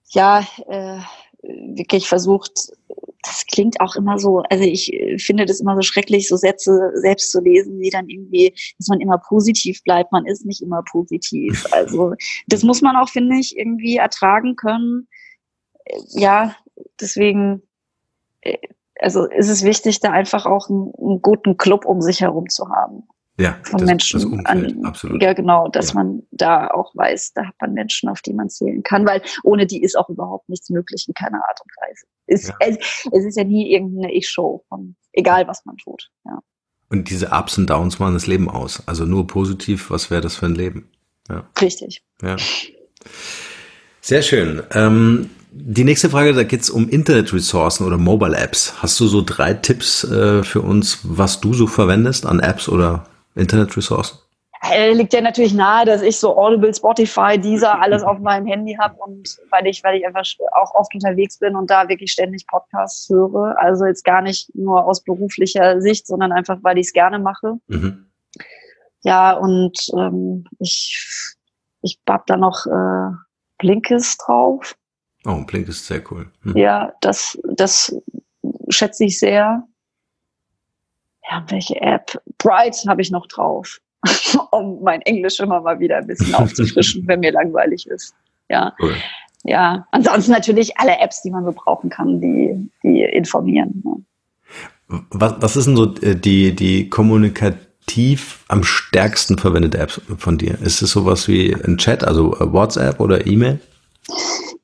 [0.10, 1.00] ja, äh,
[1.42, 2.72] wirklich versucht,
[3.28, 6.92] das klingt auch immer so, also ich äh, finde das immer so schrecklich, so Sätze
[6.96, 10.12] selbst zu lesen, die dann irgendwie, dass man immer positiv bleibt.
[10.12, 11.66] Man ist nicht immer positiv.
[11.78, 12.14] Also
[12.48, 15.08] das muss man auch, finde ich, irgendwie ertragen können.
[15.86, 16.56] Äh, ja,
[17.00, 17.62] deswegen,
[18.42, 18.58] äh,
[19.00, 22.68] also ist es wichtig, da einfach auch einen, einen guten Club um sich herum zu
[22.70, 23.08] haben
[23.40, 24.20] ja, von das, Menschen.
[24.20, 25.22] Das an, absolut.
[25.22, 25.96] Ja, genau, dass ja.
[25.96, 29.68] man da auch weiß, da hat man Menschen, auf die man zählen kann, weil ohne
[29.68, 32.06] die ist auch überhaupt nichts möglich in keiner Art und Weise.
[32.26, 32.56] Es, ja.
[32.60, 32.78] es,
[33.12, 34.66] es ist ja nie irgendeine Ich-Show,
[35.14, 36.10] egal was man tut.
[36.26, 36.40] Ja.
[36.90, 38.82] Und diese Ups und Downs machen das Leben aus.
[38.88, 40.90] Also nur positiv, was wäre das für ein Leben?
[41.30, 41.48] Ja.
[41.62, 42.04] Richtig.
[42.22, 42.38] Ja.
[44.02, 44.64] Sehr schön.
[44.72, 48.82] Ähm, die nächste Frage, da geht's um Internet-Ressourcen oder Mobile-Apps.
[48.82, 53.06] Hast du so drei Tipps äh, für uns, was du so verwendest an Apps oder
[53.38, 54.20] Internetressourcen?
[54.72, 58.76] Äh, liegt ja natürlich nahe, dass ich so Audible, Spotify, Deezer alles auf meinem Handy
[58.76, 62.48] habe und weil ich, weil ich einfach auch oft unterwegs bin und da wirklich ständig
[62.48, 63.56] Podcasts höre.
[63.60, 67.60] Also jetzt gar nicht nur aus beruflicher Sicht, sondern einfach, weil ich es gerne mache.
[67.68, 68.08] Mhm.
[69.04, 71.36] Ja, und ähm, ich,
[71.82, 73.16] ich hab da noch äh,
[73.60, 74.76] Blinkist drauf.
[75.26, 76.32] Oh, Blinkist ist sehr cool.
[76.42, 76.58] Mhm.
[76.58, 77.96] Ja, das, das
[78.70, 79.64] schätze ich sehr.
[81.30, 82.22] Ja, welche App?
[82.38, 83.80] Bright habe ich noch drauf.
[84.52, 88.14] um mein Englisch immer mal wieder ein bisschen aufzufrischen, wenn mir langweilig ist.
[88.50, 88.74] Ja.
[88.82, 88.96] Cool.
[89.44, 93.84] Ja, ansonsten natürlich alle Apps, die man so brauchen kann, die, die informieren.
[93.86, 95.02] Ja.
[95.10, 100.60] Was, was ist denn so äh, die, die kommunikativ am stärksten verwendete App von dir?
[100.62, 103.60] Ist es sowas wie ein Chat, also äh, WhatsApp oder E-Mail?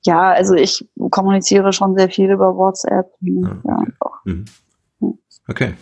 [0.06, 3.08] Ja, also ich kommuniziere schon sehr viel über WhatsApp.
[3.44, 3.94] Ah, okay.
[3.96, 4.46] Ja, mhm.
[5.48, 5.74] okay.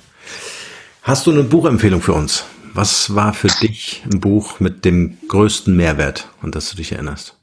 [1.04, 2.45] Hast du eine Buchempfehlung für uns?
[2.76, 7.36] Was war für dich ein Buch mit dem größten Mehrwert, an das du dich erinnerst?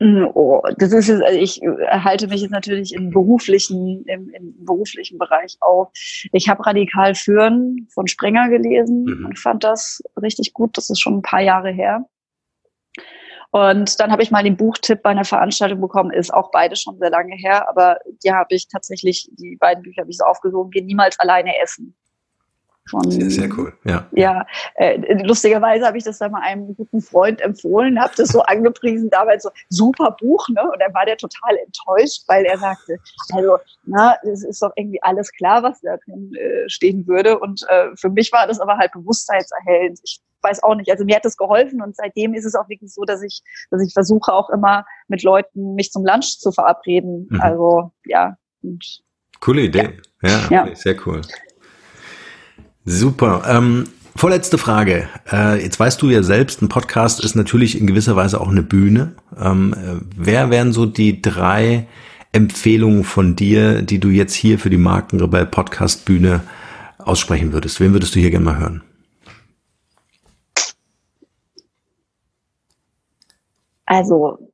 [0.00, 4.66] Mm, oh, das ist jetzt, also ich halte mich jetzt natürlich im beruflichen, im, im
[4.66, 5.88] beruflichen Bereich auf.
[6.32, 9.24] Ich habe Radikal Führen von Sprenger gelesen mhm.
[9.24, 10.76] und fand das richtig gut.
[10.76, 12.04] Das ist schon ein paar Jahre her.
[13.50, 16.98] Und dann habe ich mal den Buchtipp bei einer Veranstaltung bekommen, ist auch beide schon
[16.98, 20.70] sehr lange her, aber die habe ich tatsächlich, die beiden Bücher habe ich so aufgesogen,
[20.70, 21.96] geh niemals alleine essen.
[22.88, 24.06] Von, sehr, sehr cool, ja.
[24.12, 28.42] Ja, äh, lustigerweise habe ich das dann mal einem guten Freund empfohlen, habe das so
[28.42, 30.62] angepriesen, damals so, super Buch, ne?
[30.62, 32.98] Und dann war der total enttäuscht, weil er sagte,
[33.32, 37.38] also, na, es ist doch irgendwie alles klar, was da drin äh, stehen würde.
[37.38, 39.98] Und äh, für mich war das aber halt bewusstseinserhellend.
[40.04, 40.90] Ich weiß auch nicht.
[40.90, 43.82] Also mir hat das geholfen und seitdem ist es auch wirklich so, dass ich, dass
[43.82, 47.26] ich versuche auch immer mit Leuten mich zum Lunch zu verabreden.
[47.30, 47.40] Mhm.
[47.40, 48.36] Also ja.
[48.62, 49.02] Und,
[49.40, 49.98] Coole Idee.
[50.22, 50.74] Ja, ja, ja.
[50.74, 51.20] sehr cool.
[52.88, 53.42] Super.
[53.48, 55.08] Ähm, vorletzte Frage.
[55.30, 58.62] Äh, jetzt weißt du ja selbst, ein Podcast ist natürlich in gewisser Weise auch eine
[58.62, 59.16] Bühne.
[59.36, 61.88] Ähm, äh, wer wären so die drei
[62.30, 66.42] Empfehlungen von dir, die du jetzt hier für die Markenrebell Podcast Bühne
[66.98, 67.80] aussprechen würdest?
[67.80, 68.84] Wen würdest du hier gerne mal hören?
[73.84, 74.52] Also,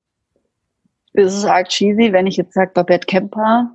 [1.12, 3.72] es ist arg cheesy, wenn ich jetzt sage Babette Kemper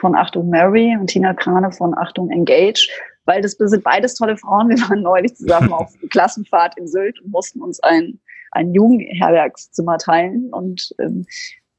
[0.00, 2.88] von Achtung Mary und Tina Krane von Achtung Engage
[3.24, 4.68] weil das sind beides tolle Frauen.
[4.68, 8.18] Wir waren neulich zusammen auf Klassenfahrt in Sylt und mussten uns ein,
[8.52, 11.26] ein Jugendherbergszimmer teilen und ähm,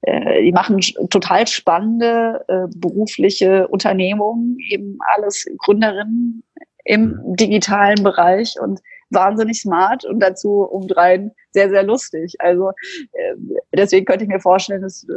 [0.02, 0.80] äh, die machen
[1.10, 6.44] total spannende äh, berufliche Unternehmungen, eben alles Gründerinnen
[6.86, 12.36] im digitalen Bereich und wahnsinnig smart und dazu umdrehen sehr, sehr lustig.
[12.40, 12.72] Also
[13.12, 13.36] äh,
[13.74, 15.14] deswegen könnte ich mir vorstellen, es äh,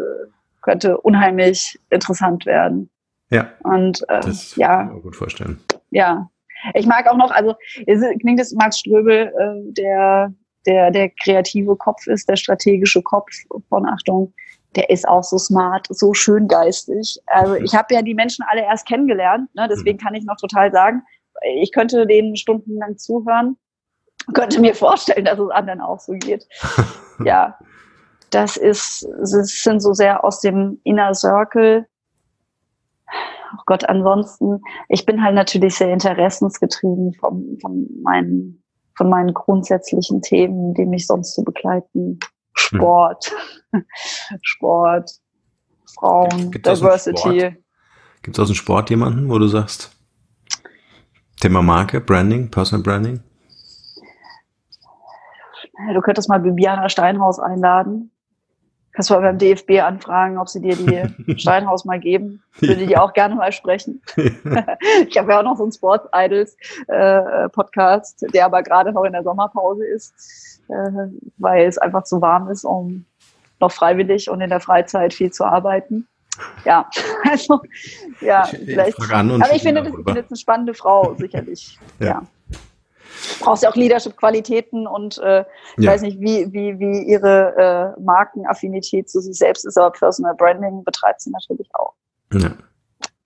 [0.62, 2.90] könnte unheimlich interessant werden.
[3.30, 3.50] Ja.
[3.64, 4.76] Und äh, das ja.
[4.76, 5.60] Kann ich mir gut vorstellen
[5.90, 6.28] ja.
[6.74, 7.54] Ich mag auch noch, also
[7.86, 10.32] es klingt es Max Ströbel, äh, der,
[10.66, 13.30] der, der kreative Kopf ist, der strategische Kopf
[13.68, 14.32] von Achtung,
[14.74, 17.18] der ist auch so smart, so schön geistig.
[17.26, 20.02] Also ich habe ja die Menschen alle erst kennengelernt, ne, deswegen mhm.
[20.02, 21.02] kann ich noch total sagen,
[21.60, 23.56] ich könnte denen stundenlang zuhören,
[24.32, 26.46] könnte mir vorstellen, dass es anderen auch so geht.
[27.24, 27.58] ja,
[28.30, 29.30] das ist, das
[29.62, 31.86] sind so sehr aus dem Inner Circle
[33.52, 38.62] oh Gott, ansonsten, ich bin halt natürlich sehr interessensgetrieben von, von meinen,
[38.96, 42.18] von meinen grundsätzlichen Themen, die mich sonst so begleiten.
[42.54, 43.32] Sport,
[43.72, 43.84] hm.
[44.42, 45.10] Sport,
[45.98, 47.56] Frauen, Gibt Diversity.
[48.22, 49.96] Gibt es aus dem Sport jemanden, wo du sagst,
[51.40, 53.22] Thema Marke, Branding, Personal Branding?
[55.92, 58.10] Du könntest mal Bibiana Steinhaus einladen.
[58.96, 62.42] Kannst du mal beim DFB anfragen, ob sie dir die Steinhaus mal geben.
[62.60, 64.00] Würde die auch gerne mal sprechen.
[64.16, 66.56] ich habe ja auch noch so einen Sports Idols
[66.88, 72.22] äh, Podcast, der aber gerade noch in der Sommerpause ist, äh, weil es einfach zu
[72.22, 73.04] warm ist, um
[73.60, 76.08] noch freiwillig und in der Freizeit viel zu arbeiten.
[76.64, 76.88] Ja,
[77.30, 77.60] also
[78.22, 78.98] ja, ich, vielleicht.
[78.98, 81.78] Ich aber ich finde, das, ich finde das eine spannende Frau, sicherlich.
[82.00, 82.06] ja.
[82.06, 82.22] ja
[83.40, 85.44] brauchst ja auch Leadership-Qualitäten und äh,
[85.76, 85.92] ich ja.
[85.92, 90.84] weiß nicht, wie, wie, wie ihre äh, Markenaffinität zu sich selbst ist, aber Personal Branding
[90.84, 91.94] betreibt sie natürlich auch.
[92.32, 92.52] Ja.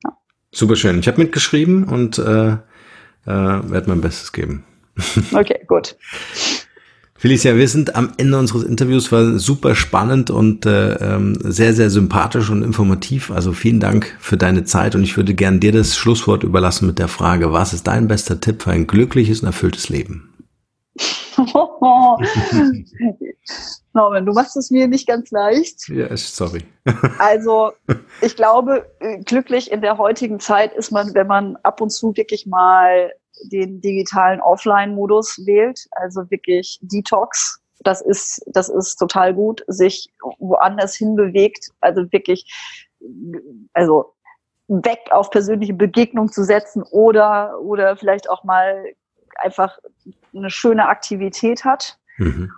[0.04, 0.16] ja.
[0.52, 0.98] Super schön.
[1.00, 2.56] Ich habe mitgeschrieben und äh, äh,
[3.26, 4.64] werde mein Bestes geben.
[5.32, 5.96] Okay, gut.
[7.20, 11.90] Felicia, wir sind am Ende unseres Interviews, war super spannend und äh, ähm, sehr, sehr
[11.90, 13.30] sympathisch und informativ.
[13.30, 16.98] Also vielen Dank für deine Zeit und ich würde gern dir das Schlusswort überlassen mit
[16.98, 20.32] der Frage, was ist dein bester Tipp für ein glückliches und erfülltes Leben?
[23.92, 25.90] Norman, du machst es mir nicht ganz leicht.
[25.90, 26.64] Ja, sorry.
[27.18, 27.72] also,
[28.22, 28.86] ich glaube,
[29.26, 33.12] glücklich in der heutigen Zeit ist man, wenn man ab und zu wirklich mal
[33.44, 37.60] den digitalen Offline-Modus wählt, also wirklich Detox.
[37.82, 42.44] Das ist, das ist total gut, sich woanders hinbewegt, also wirklich,
[43.72, 44.14] also
[44.68, 48.84] weg auf persönliche Begegnung zu setzen oder, oder vielleicht auch mal
[49.36, 49.78] einfach
[50.34, 51.98] eine schöne Aktivität hat.
[52.18, 52.52] Mhm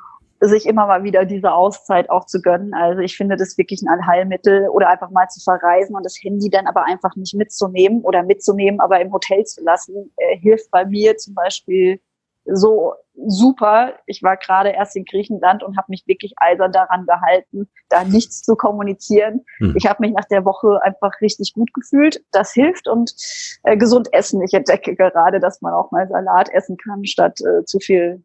[0.49, 2.75] sich immer mal wieder diese Auszeit auch zu gönnen.
[2.75, 6.51] Also ich finde das wirklich ein Allheilmittel oder einfach mal zu verreisen und das Handy
[6.51, 10.85] dann aber einfach nicht mitzunehmen oder mitzunehmen, aber im Hotel zu lassen, äh, hilft bei
[10.85, 12.01] mir zum Beispiel
[12.45, 13.95] so super.
[14.07, 18.43] Ich war gerade erst in Griechenland und habe mich wirklich eisern daran gehalten, da nichts
[18.43, 19.45] zu kommunizieren.
[19.59, 19.75] Hm.
[19.77, 22.25] Ich habe mich nach der Woche einfach richtig gut gefühlt.
[22.33, 23.15] Das hilft und
[23.63, 24.43] äh, gesund essen.
[24.43, 28.25] Ich entdecke gerade, dass man auch mal Salat essen kann, statt äh, zu viel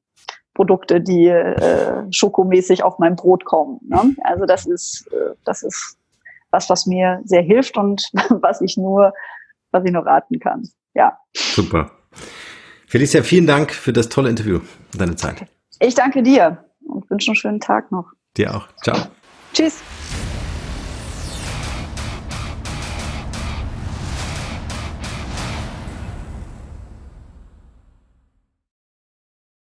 [0.57, 3.79] Produkte, die äh, schokomäßig auf mein Brot kommen.
[3.87, 4.15] Ne?
[4.23, 5.99] Also das ist, äh, das ist
[6.49, 8.01] was, was mir sehr hilft und
[8.41, 9.13] was ich nur,
[9.71, 10.63] was ich nur raten kann.
[10.95, 11.19] Ja.
[11.35, 11.91] Super.
[12.87, 14.55] Felicia, vielen Dank für das tolle Interview
[14.93, 15.45] und deine Zeit.
[15.79, 18.11] Ich danke dir und wünsche einen schönen Tag noch.
[18.35, 18.67] Dir auch.
[18.81, 18.97] Ciao.
[19.53, 19.83] Tschüss.